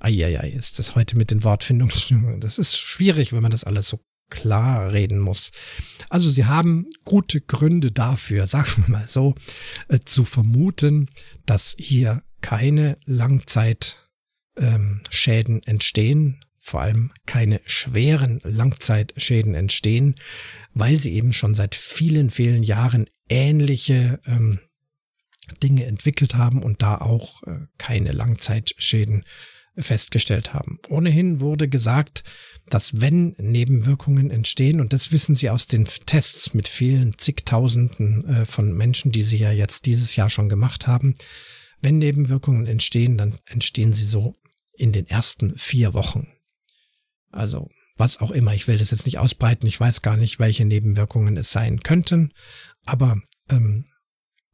Eieiei, 0.00 0.50
ist 0.50 0.78
das 0.78 0.94
heute 0.94 1.16
mit 1.16 1.30
den 1.30 1.44
Wortfindungsstörungen. 1.44 2.40
Das 2.40 2.58
ist 2.58 2.76
schwierig, 2.76 3.32
wenn 3.32 3.42
man 3.42 3.50
das 3.50 3.64
alles 3.64 3.88
so 3.88 4.00
klar 4.30 4.92
reden 4.92 5.18
muss. 5.18 5.52
Also 6.08 6.30
sie 6.30 6.44
haben 6.44 6.86
gute 7.04 7.40
Gründe 7.40 7.90
dafür, 7.92 8.46
sagen 8.48 8.84
wir 8.84 8.98
mal 8.98 9.06
so, 9.06 9.34
äh, 9.88 10.00
zu 10.04 10.24
vermuten, 10.24 11.08
dass 11.46 11.74
hier 11.78 12.22
keine 12.40 12.98
Langzeitschäden 13.06 13.96
ähm, 14.58 15.60
entstehen, 15.64 16.44
vor 16.56 16.80
allem 16.80 17.12
keine 17.26 17.60
schweren 17.64 18.40
Langzeitschäden 18.42 19.54
entstehen, 19.54 20.14
weil 20.72 20.98
sie 20.98 21.12
eben 21.12 21.32
schon 21.32 21.54
seit 21.54 21.74
vielen, 21.74 22.30
vielen 22.30 22.62
Jahren 22.62 23.06
ähnliche 23.28 24.20
ähm, 24.26 24.60
Dinge 25.62 25.84
entwickelt 25.86 26.34
haben 26.34 26.62
und 26.62 26.82
da 26.82 26.98
auch 26.98 27.42
äh, 27.44 27.66
keine 27.78 28.12
Langzeitschäden 28.12 29.24
festgestellt 29.76 30.54
haben. 30.54 30.78
Ohnehin 30.88 31.40
wurde 31.40 31.68
gesagt, 31.68 32.22
dass 32.70 33.00
wenn 33.00 33.34
Nebenwirkungen 33.38 34.30
entstehen, 34.30 34.80
und 34.80 34.92
das 34.92 35.12
wissen 35.12 35.34
Sie 35.34 35.50
aus 35.50 35.66
den 35.66 35.84
Tests 35.84 36.54
mit 36.54 36.68
vielen 36.68 37.18
zigtausenden 37.18 38.24
äh, 38.26 38.44
von 38.46 38.72
Menschen, 38.72 39.12
die 39.12 39.24
Sie 39.24 39.36
ja 39.36 39.50
jetzt 39.50 39.86
dieses 39.86 40.16
Jahr 40.16 40.30
schon 40.30 40.48
gemacht 40.48 40.86
haben, 40.86 41.14
wenn 41.84 41.98
Nebenwirkungen 41.98 42.66
entstehen, 42.66 43.18
dann 43.18 43.38
entstehen 43.44 43.92
sie 43.92 44.06
so 44.06 44.36
in 44.72 44.90
den 44.90 45.06
ersten 45.06 45.56
vier 45.58 45.92
Wochen. 45.92 46.28
Also 47.30 47.68
was 47.96 48.20
auch 48.20 48.30
immer, 48.30 48.54
ich 48.54 48.66
will 48.66 48.78
das 48.78 48.90
jetzt 48.90 49.04
nicht 49.04 49.18
ausbreiten, 49.18 49.66
ich 49.66 49.78
weiß 49.78 50.00
gar 50.00 50.16
nicht, 50.16 50.38
welche 50.40 50.64
Nebenwirkungen 50.64 51.36
es 51.36 51.52
sein 51.52 51.80
könnten, 51.80 52.32
aber 52.86 53.20
ähm, 53.50 53.84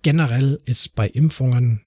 Generell 0.02 0.60
ist 0.64 0.94
bei 0.94 1.08
Impfungen 1.08 1.82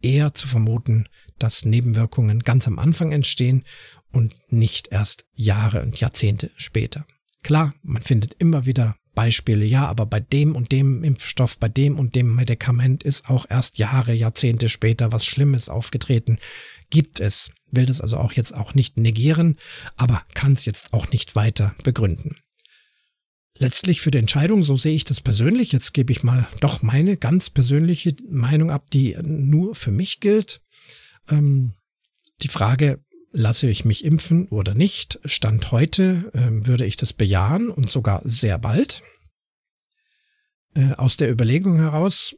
eher 0.00 0.34
zu 0.34 0.46
vermuten, 0.46 1.08
dass 1.38 1.64
Nebenwirkungen 1.64 2.40
ganz 2.40 2.68
am 2.68 2.78
Anfang 2.78 3.12
entstehen 3.12 3.64
und 4.12 4.34
nicht 4.52 4.88
erst 4.88 5.26
Jahre 5.34 5.82
und 5.82 5.98
Jahrzehnte 5.98 6.50
später. 6.56 7.06
Klar, 7.42 7.74
man 7.82 8.02
findet 8.02 8.34
immer 8.38 8.66
wieder 8.66 8.96
Beispiele, 9.14 9.64
ja, 9.64 9.86
aber 9.86 10.06
bei 10.06 10.20
dem 10.20 10.54
und 10.54 10.72
dem 10.72 11.02
Impfstoff, 11.02 11.58
bei 11.58 11.68
dem 11.68 11.98
und 11.98 12.14
dem 12.14 12.34
Medikament 12.34 13.02
ist 13.02 13.28
auch 13.30 13.46
erst 13.48 13.78
Jahre, 13.78 14.12
Jahrzehnte 14.12 14.68
später 14.68 15.10
was 15.10 15.26
Schlimmes 15.26 15.68
aufgetreten. 15.68 16.38
Gibt 16.90 17.18
es. 17.20 17.50
Will 17.72 17.86
das 17.86 18.00
also 18.00 18.18
auch 18.18 18.32
jetzt 18.32 18.54
auch 18.54 18.74
nicht 18.74 18.96
negieren, 18.96 19.58
aber 19.96 20.22
kann 20.34 20.52
es 20.52 20.66
jetzt 20.66 20.92
auch 20.92 21.10
nicht 21.10 21.34
weiter 21.34 21.74
begründen 21.82 22.36
letztlich 23.58 24.00
für 24.00 24.10
die 24.10 24.18
Entscheidung, 24.18 24.62
so 24.62 24.76
sehe 24.76 24.94
ich 24.94 25.04
das 25.04 25.20
persönlich. 25.20 25.72
Jetzt 25.72 25.92
gebe 25.92 26.12
ich 26.12 26.22
mal 26.22 26.48
doch 26.60 26.82
meine 26.82 27.16
ganz 27.16 27.50
persönliche 27.50 28.14
Meinung 28.28 28.70
ab, 28.70 28.90
die 28.90 29.16
nur 29.22 29.74
für 29.74 29.90
mich 29.90 30.20
gilt. 30.20 30.60
Ähm, 31.28 31.74
die 32.42 32.48
Frage, 32.48 33.00
lasse 33.32 33.68
ich 33.68 33.84
mich 33.84 34.04
impfen 34.04 34.48
oder 34.48 34.74
nicht, 34.74 35.20
Stand 35.24 35.70
heute 35.70 36.30
äh, 36.32 36.66
würde 36.66 36.86
ich 36.86 36.96
das 36.96 37.12
bejahen 37.12 37.68
und 37.68 37.90
sogar 37.90 38.22
sehr 38.24 38.58
bald. 38.58 39.02
Äh, 40.74 40.92
aus 40.92 41.16
der 41.16 41.30
Überlegung 41.30 41.76
heraus, 41.76 42.34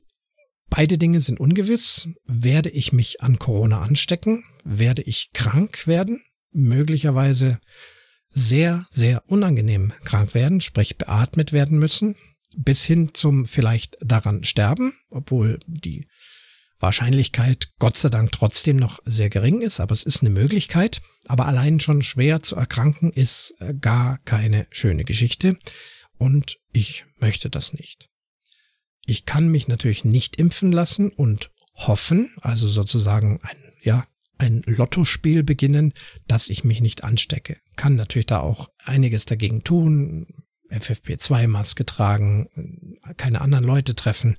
beide 0.70 0.98
Dinge 0.98 1.20
sind 1.20 1.38
ungewiss. 1.38 2.08
Werde 2.24 2.70
ich 2.70 2.92
mich 2.92 3.20
an 3.20 3.38
Corona 3.38 3.80
anstecken? 3.80 4.44
Werde 4.64 5.02
ich 5.02 5.30
krank 5.32 5.86
werden? 5.86 6.20
Möglicherweise 6.50 7.60
sehr, 8.30 8.86
sehr 8.90 9.22
unangenehm 9.26 9.92
krank 10.04 10.34
werden, 10.34 10.60
sprich 10.60 10.96
beatmet 10.98 11.52
werden 11.52 11.78
müssen. 11.78 12.16
bis 12.56 12.82
hin 12.82 13.10
zum 13.12 13.44
vielleicht 13.46 13.98
daran 14.00 14.42
sterben, 14.42 14.94
obwohl 15.10 15.60
die 15.66 16.08
Wahrscheinlichkeit 16.80 17.70
Gott 17.78 17.98
sei 17.98 18.08
Dank 18.08 18.32
trotzdem 18.32 18.76
noch 18.76 19.00
sehr 19.04 19.30
gering 19.30 19.60
ist, 19.60 19.80
aber 19.80 19.92
es 19.92 20.04
ist 20.04 20.22
eine 20.22 20.30
Möglichkeit. 20.30 21.00
Aber 21.26 21.46
allein 21.46 21.80
schon 21.80 22.02
schwer 22.02 22.42
zu 22.42 22.56
erkranken 22.56 23.12
ist 23.12 23.54
äh, 23.58 23.74
gar 23.74 24.18
keine 24.24 24.66
schöne 24.70 25.04
Geschichte 25.04 25.58
und 26.16 26.58
ich 26.72 27.04
möchte 27.18 27.50
das 27.50 27.72
nicht. 27.72 28.08
Ich 29.04 29.24
kann 29.24 29.48
mich 29.48 29.68
natürlich 29.68 30.04
nicht 30.04 30.36
impfen 30.36 30.72
lassen 30.72 31.10
und 31.10 31.50
hoffen, 31.74 32.34
also 32.40 32.68
sozusagen 32.68 33.40
ein, 33.42 33.56
ja, 33.82 34.04
ein 34.38 34.62
Lottospiel 34.66 35.42
beginnen, 35.42 35.92
dass 36.26 36.48
ich 36.48 36.64
mich 36.64 36.80
nicht 36.80 37.04
anstecke. 37.04 37.58
Kann 37.76 37.96
natürlich 37.96 38.26
da 38.26 38.40
auch 38.40 38.70
einiges 38.84 39.26
dagegen 39.26 39.64
tun, 39.64 40.26
FFP2-Maske 40.70 41.86
tragen, 41.86 42.48
keine 43.16 43.40
anderen 43.40 43.64
Leute 43.64 43.94
treffen. 43.94 44.36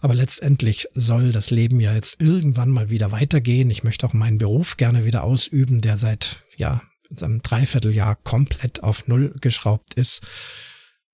Aber 0.00 0.14
letztendlich 0.14 0.88
soll 0.94 1.30
das 1.32 1.50
Leben 1.50 1.78
ja 1.78 1.94
jetzt 1.94 2.20
irgendwann 2.20 2.70
mal 2.70 2.88
wieder 2.90 3.12
weitergehen. 3.12 3.70
Ich 3.70 3.84
möchte 3.84 4.06
auch 4.06 4.14
meinen 4.14 4.38
Beruf 4.38 4.78
gerne 4.78 5.04
wieder 5.04 5.22
ausüben, 5.22 5.80
der 5.80 5.98
seit, 5.98 6.42
ja, 6.56 6.82
einem 7.20 7.42
Dreivierteljahr 7.42 8.16
komplett 8.16 8.82
auf 8.82 9.08
Null 9.08 9.34
geschraubt 9.40 9.94
ist. 9.94 10.22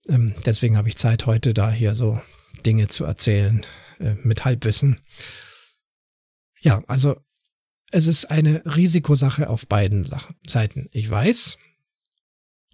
Ähm, 0.09 0.35
deswegen 0.45 0.77
habe 0.77 0.89
ich 0.89 0.99
Zeit, 0.99 1.27
heute 1.27 1.55
da 1.55 1.73
hier 1.73 1.95
so 1.95 2.21
Dinge 2.65 2.89
zu 2.89 3.05
erzählen 3.05 3.65
äh, 3.99 4.15
mit 4.23 4.45
Halbwissen. 4.45 5.01
Ja, 6.61 6.83
also 6.87 7.17
es 7.91 8.07
ist 8.07 8.27
eine 8.27 8.63
Risikosache 8.65 9.49
auf 9.49 9.67
beiden 9.67 10.09
Seiten. 10.47 10.89
Ich 10.93 11.09
weiß, 11.09 11.59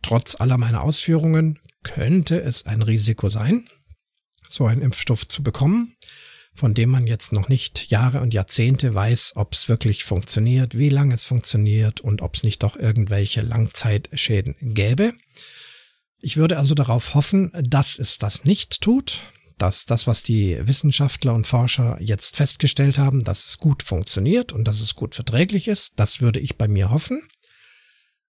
trotz 0.03 0.41
aller 0.41 0.59
meiner 0.59 0.83
Ausführungen 0.83 1.59
könnte 1.83 2.41
es 2.41 2.67
ein 2.67 2.83
Risiko 2.83 3.29
sein, 3.29 3.69
so 4.49 4.67
einen 4.67 4.83
Impfstoff 4.83 5.27
zu 5.29 5.43
bekommen, 5.43 5.97
von 6.55 6.75
dem 6.75 6.91
man 6.91 7.07
jetzt 7.07 7.33
noch 7.33 7.49
nicht 7.49 7.91
Jahre 7.91 8.21
und 8.21 8.35
Jahrzehnte 8.35 8.95
weiß, 8.95 9.33
ob 9.37 9.55
es 9.55 9.69
wirklich 9.69 10.05
funktioniert, 10.05 10.77
wie 10.77 10.91
lange 10.91 11.15
es 11.15 11.25
funktioniert 11.25 12.01
und 12.01 12.23
ob 12.23 12.35
es 12.37 12.45
nicht 12.45 12.63
doch 12.63 12.77
irgendwelche 12.77 13.41
Langzeitschäden 13.41 14.57
gäbe. 14.61 15.15
Ich 16.21 16.37
würde 16.37 16.59
also 16.59 16.75
darauf 16.75 17.15
hoffen, 17.15 17.51
dass 17.55 17.99
es 17.99 18.19
das 18.19 18.45
nicht 18.45 18.81
tut, 18.81 19.23
dass 19.59 19.87
das, 19.87 20.07
was 20.07 20.23
die 20.23 20.59
Wissenschaftler 20.67 21.35
und 21.35 21.47
Forscher 21.47 21.97
jetzt 22.01 22.37
festgestellt 22.37 22.99
haben, 22.99 23.25
dass 23.25 23.47
es 23.47 23.59
gut 23.59 23.83
funktioniert 23.83 24.53
und 24.53 24.67
dass 24.67 24.81
es 24.81 24.95
gut 24.95 25.15
verträglich 25.15 25.69
ist, 25.69 25.95
das 25.97 26.21
würde 26.21 26.41
ich 26.41 26.57
bei 26.57 26.69
mir 26.69 26.91
hoffen, 26.91 27.23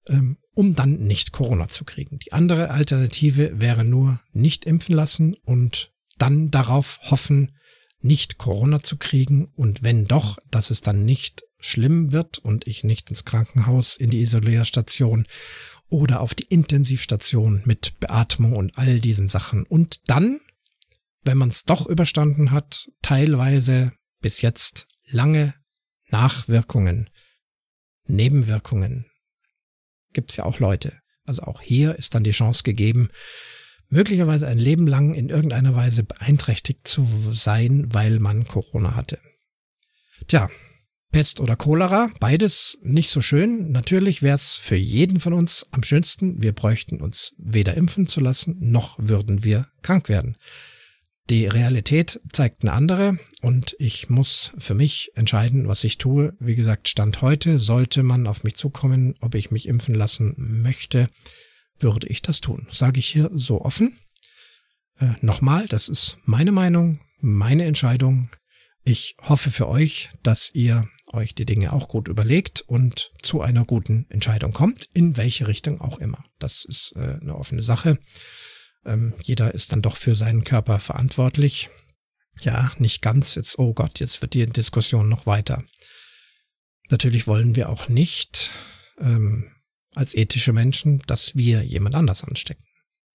ähm, 0.07 0.37
um 0.53 0.75
dann 0.75 0.99
nicht 0.99 1.31
Corona 1.31 1.69
zu 1.69 1.85
kriegen. 1.85 2.19
Die 2.19 2.33
andere 2.33 2.69
Alternative 2.69 3.59
wäre 3.59 3.83
nur 3.83 4.19
nicht 4.31 4.65
impfen 4.65 4.95
lassen 4.95 5.35
und 5.45 5.91
dann 6.17 6.51
darauf 6.51 6.99
hoffen, 7.03 7.55
nicht 8.01 8.37
Corona 8.37 8.83
zu 8.83 8.97
kriegen 8.97 9.45
und 9.55 9.83
wenn 9.83 10.05
doch, 10.05 10.37
dass 10.51 10.69
es 10.69 10.81
dann 10.81 11.05
nicht 11.05 11.43
schlimm 11.59 12.11
wird 12.11 12.37
und 12.37 12.67
ich 12.67 12.83
nicht 12.83 13.09
ins 13.09 13.23
Krankenhaus, 13.23 13.95
in 13.95 14.09
die 14.09 14.21
Isolierstation 14.21 15.25
oder 15.89 16.21
auf 16.21 16.35
die 16.35 16.43
Intensivstation 16.43 17.61
mit 17.65 17.99
Beatmung 17.99 18.53
und 18.55 18.77
all 18.77 18.99
diesen 18.99 19.27
Sachen. 19.27 19.63
Und 19.63 20.01
dann, 20.07 20.41
wenn 21.23 21.37
man 21.37 21.49
es 21.49 21.63
doch 21.63 21.87
überstanden 21.87 22.51
hat, 22.51 22.89
teilweise 23.01 23.93
bis 24.21 24.41
jetzt 24.41 24.87
lange 25.09 25.53
Nachwirkungen, 26.09 27.09
Nebenwirkungen. 28.05 29.05
Gibt's 30.13 30.35
ja 30.35 30.45
auch 30.45 30.59
Leute. 30.59 30.93
Also 31.25 31.43
auch 31.43 31.61
hier 31.61 31.95
ist 31.95 32.15
dann 32.15 32.23
die 32.23 32.31
Chance 32.31 32.63
gegeben, 32.63 33.09
möglicherweise 33.87 34.47
ein 34.47 34.57
Leben 34.59 34.87
lang 34.87 35.13
in 35.13 35.29
irgendeiner 35.29 35.75
Weise 35.75 36.03
beeinträchtigt 36.03 36.87
zu 36.87 37.05
sein, 37.31 37.93
weil 37.93 38.19
man 38.19 38.45
Corona 38.45 38.95
hatte. 38.95 39.19
Tja, 40.27 40.49
Pest 41.11 41.39
oder 41.39 41.55
Cholera, 41.55 42.09
beides 42.19 42.79
nicht 42.81 43.09
so 43.09 43.21
schön. 43.21 43.71
Natürlich 43.71 44.23
wäre 44.23 44.35
es 44.35 44.55
für 44.55 44.75
jeden 44.75 45.19
von 45.19 45.33
uns 45.33 45.67
am 45.71 45.83
schönsten, 45.83 46.41
wir 46.41 46.53
bräuchten 46.53 47.01
uns 47.01 47.33
weder 47.37 47.75
impfen 47.75 48.07
zu 48.07 48.19
lassen, 48.19 48.57
noch 48.59 48.97
würden 48.99 49.43
wir 49.43 49.67
krank 49.83 50.09
werden. 50.09 50.37
Die 51.29 51.47
Realität 51.47 52.19
zeigt 52.33 52.63
eine 52.63 52.73
andere 52.73 53.17
und 53.41 53.75
ich 53.79 54.09
muss 54.09 54.51
für 54.57 54.73
mich 54.73 55.11
entscheiden, 55.15 55.69
was 55.69 55.83
ich 55.85 55.97
tue. 55.97 56.35
Wie 56.39 56.55
gesagt, 56.55 56.89
Stand 56.89 57.21
heute 57.21 57.59
sollte 57.59 58.03
man 58.03 58.27
auf 58.27 58.43
mich 58.43 58.55
zukommen, 58.55 59.15
ob 59.21 59.35
ich 59.35 59.49
mich 59.49 59.67
impfen 59.67 59.95
lassen 59.95 60.35
möchte, 60.37 61.09
würde 61.79 62.07
ich 62.07 62.21
das 62.21 62.41
tun. 62.41 62.67
Sage 62.69 62.99
ich 62.99 63.07
hier 63.07 63.31
so 63.33 63.61
offen. 63.61 63.97
Äh, 64.99 65.13
Nochmal, 65.21 65.65
das 65.67 65.87
ist 65.87 66.17
meine 66.25 66.51
Meinung, 66.51 66.99
meine 67.19 67.65
Entscheidung. 67.65 68.29
Ich 68.83 69.15
hoffe 69.21 69.49
für 69.49 69.69
euch, 69.69 70.09
dass 70.23 70.53
ihr 70.53 70.89
euch 71.07 71.35
die 71.35 71.45
Dinge 71.45 71.71
auch 71.71 71.87
gut 71.87 72.09
überlegt 72.09 72.61
und 72.67 73.11
zu 73.21 73.41
einer 73.41 73.63
guten 73.63 74.07
Entscheidung 74.09 74.51
kommt, 74.51 74.89
in 74.93 75.15
welche 75.15 75.47
Richtung 75.47 75.79
auch 75.79 75.99
immer. 75.99 76.25
Das 76.39 76.65
ist 76.65 76.93
äh, 76.97 77.19
eine 77.21 77.35
offene 77.35 77.63
Sache. 77.63 77.97
Ähm, 78.85 79.13
jeder 79.21 79.53
ist 79.53 79.71
dann 79.71 79.81
doch 79.81 79.97
für 79.97 80.15
seinen 80.15 80.43
Körper 80.43 80.79
verantwortlich. 80.79 81.69
Ja, 82.41 82.71
nicht 82.77 83.01
ganz. 83.01 83.35
Jetzt, 83.35 83.59
oh 83.59 83.73
Gott, 83.73 83.99
jetzt 83.99 84.21
wird 84.21 84.33
die 84.33 84.45
Diskussion 84.45 85.09
noch 85.09 85.25
weiter. 85.25 85.63
Natürlich 86.89 87.27
wollen 87.27 87.55
wir 87.55 87.69
auch 87.69 87.89
nicht 87.89 88.51
ähm, 88.99 89.51
als 89.95 90.13
ethische 90.13 90.53
Menschen, 90.53 91.01
dass 91.07 91.35
wir 91.35 91.63
jemand 91.63 91.95
anders 91.95 92.23
anstecken. 92.23 92.65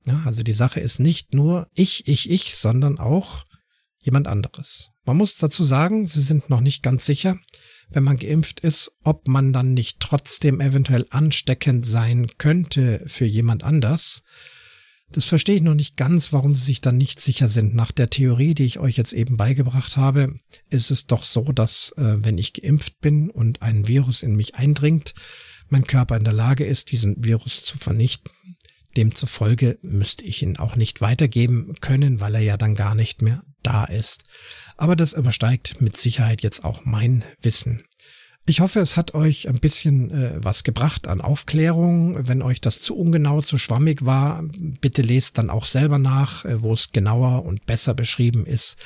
Ja, 0.06 0.22
also 0.24 0.42
die 0.42 0.52
Sache 0.52 0.80
ist 0.80 1.00
nicht 1.00 1.34
nur 1.34 1.68
ich, 1.74 2.06
ich, 2.08 2.30
ich, 2.30 2.56
sondern 2.56 2.98
auch 2.98 3.44
jemand 3.98 4.26
anderes. 4.26 4.90
Man 5.04 5.16
muss 5.16 5.36
dazu 5.36 5.64
sagen, 5.64 6.06
sie 6.06 6.22
sind 6.22 6.50
noch 6.50 6.60
nicht 6.60 6.82
ganz 6.82 7.04
sicher, 7.04 7.38
wenn 7.90 8.04
man 8.04 8.16
geimpft 8.16 8.60
ist, 8.60 8.92
ob 9.02 9.28
man 9.28 9.52
dann 9.52 9.74
nicht 9.74 10.00
trotzdem 10.00 10.60
eventuell 10.60 11.06
ansteckend 11.10 11.84
sein 11.86 12.28
könnte 12.38 13.02
für 13.06 13.24
jemand 13.24 13.64
anders. 13.64 14.22
Das 15.10 15.24
verstehe 15.24 15.56
ich 15.56 15.62
noch 15.62 15.74
nicht 15.74 15.96
ganz, 15.96 16.32
warum 16.32 16.52
sie 16.52 16.64
sich 16.64 16.80
dann 16.80 16.98
nicht 16.98 17.18
sicher 17.18 17.48
sind. 17.48 17.74
Nach 17.74 17.92
der 17.92 18.10
Theorie, 18.10 18.54
die 18.54 18.64
ich 18.64 18.78
euch 18.78 18.96
jetzt 18.96 19.14
eben 19.14 19.36
beigebracht 19.36 19.96
habe, 19.96 20.38
ist 20.68 20.90
es 20.90 21.06
doch 21.06 21.22
so, 21.22 21.52
dass 21.52 21.94
äh, 21.96 22.16
wenn 22.18 22.36
ich 22.36 22.52
geimpft 22.52 23.00
bin 23.00 23.30
und 23.30 23.62
ein 23.62 23.88
Virus 23.88 24.22
in 24.22 24.36
mich 24.36 24.56
eindringt, 24.56 25.14
mein 25.70 25.86
Körper 25.86 26.16
in 26.16 26.24
der 26.24 26.34
Lage 26.34 26.64
ist, 26.64 26.92
diesen 26.92 27.24
Virus 27.24 27.62
zu 27.62 27.78
vernichten. 27.78 28.30
Demzufolge 28.96 29.78
müsste 29.82 30.24
ich 30.24 30.42
ihn 30.42 30.56
auch 30.56 30.76
nicht 30.76 31.00
weitergeben 31.00 31.74
können, 31.80 32.20
weil 32.20 32.34
er 32.34 32.40
ja 32.40 32.56
dann 32.56 32.74
gar 32.74 32.94
nicht 32.94 33.22
mehr 33.22 33.42
da 33.62 33.84
ist. 33.84 34.24
Aber 34.76 34.96
das 34.96 35.12
übersteigt 35.12 35.80
mit 35.80 35.96
Sicherheit 35.96 36.42
jetzt 36.42 36.64
auch 36.64 36.84
mein 36.84 37.24
Wissen. 37.40 37.84
Ich 38.48 38.60
hoffe, 38.60 38.80
es 38.80 38.96
hat 38.96 39.12
euch 39.12 39.46
ein 39.46 39.60
bisschen 39.60 40.10
äh, 40.10 40.42
was 40.42 40.64
gebracht 40.64 41.06
an 41.06 41.20
Aufklärung. 41.20 42.26
Wenn 42.26 42.40
euch 42.40 42.62
das 42.62 42.80
zu 42.80 42.96
ungenau, 42.96 43.42
zu 43.42 43.58
schwammig 43.58 44.06
war, 44.06 44.42
bitte 44.80 45.02
lest 45.02 45.36
dann 45.36 45.50
auch 45.50 45.66
selber 45.66 45.98
nach, 45.98 46.46
äh, 46.46 46.62
wo 46.62 46.72
es 46.72 46.90
genauer 46.90 47.44
und 47.44 47.66
besser 47.66 47.92
beschrieben 47.92 48.46
ist. 48.46 48.78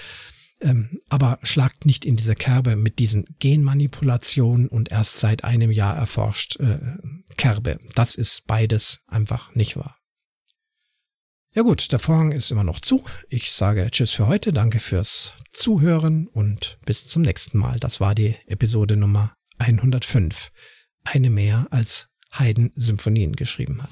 Ähm, 0.60 0.98
aber 1.08 1.38
schlagt 1.44 1.86
nicht 1.86 2.04
in 2.04 2.16
diese 2.16 2.34
Kerbe 2.34 2.74
mit 2.74 2.98
diesen 2.98 3.24
Genmanipulationen 3.38 4.66
und 4.66 4.90
erst 4.90 5.20
seit 5.20 5.44
einem 5.44 5.70
Jahr 5.70 5.96
erforscht 5.96 6.58
äh, 6.58 6.80
Kerbe. 7.36 7.78
Das 7.94 8.16
ist 8.16 8.48
beides 8.48 9.02
einfach 9.06 9.54
nicht 9.54 9.76
wahr. 9.76 9.96
Ja 11.54 11.62
gut, 11.62 11.92
der 11.92 12.00
Vorhang 12.00 12.32
ist 12.32 12.50
immer 12.50 12.64
noch 12.64 12.80
zu. 12.80 13.04
Ich 13.28 13.52
sage 13.52 13.88
Tschüss 13.92 14.10
für 14.10 14.26
heute, 14.26 14.50
danke 14.50 14.80
fürs 14.80 15.34
Zuhören 15.52 16.26
und 16.26 16.78
bis 16.84 17.06
zum 17.06 17.22
nächsten 17.22 17.58
Mal. 17.58 17.78
Das 17.78 18.00
war 18.00 18.16
die 18.16 18.34
Episode 18.48 18.96
Nummer 18.96 19.36
105. 19.58 20.50
Eine 21.04 21.30
mehr 21.30 21.66
als 21.70 22.08
Haydn 22.30 22.72
Symphonien 22.74 23.34
geschrieben 23.36 23.82
hat. 23.82 23.90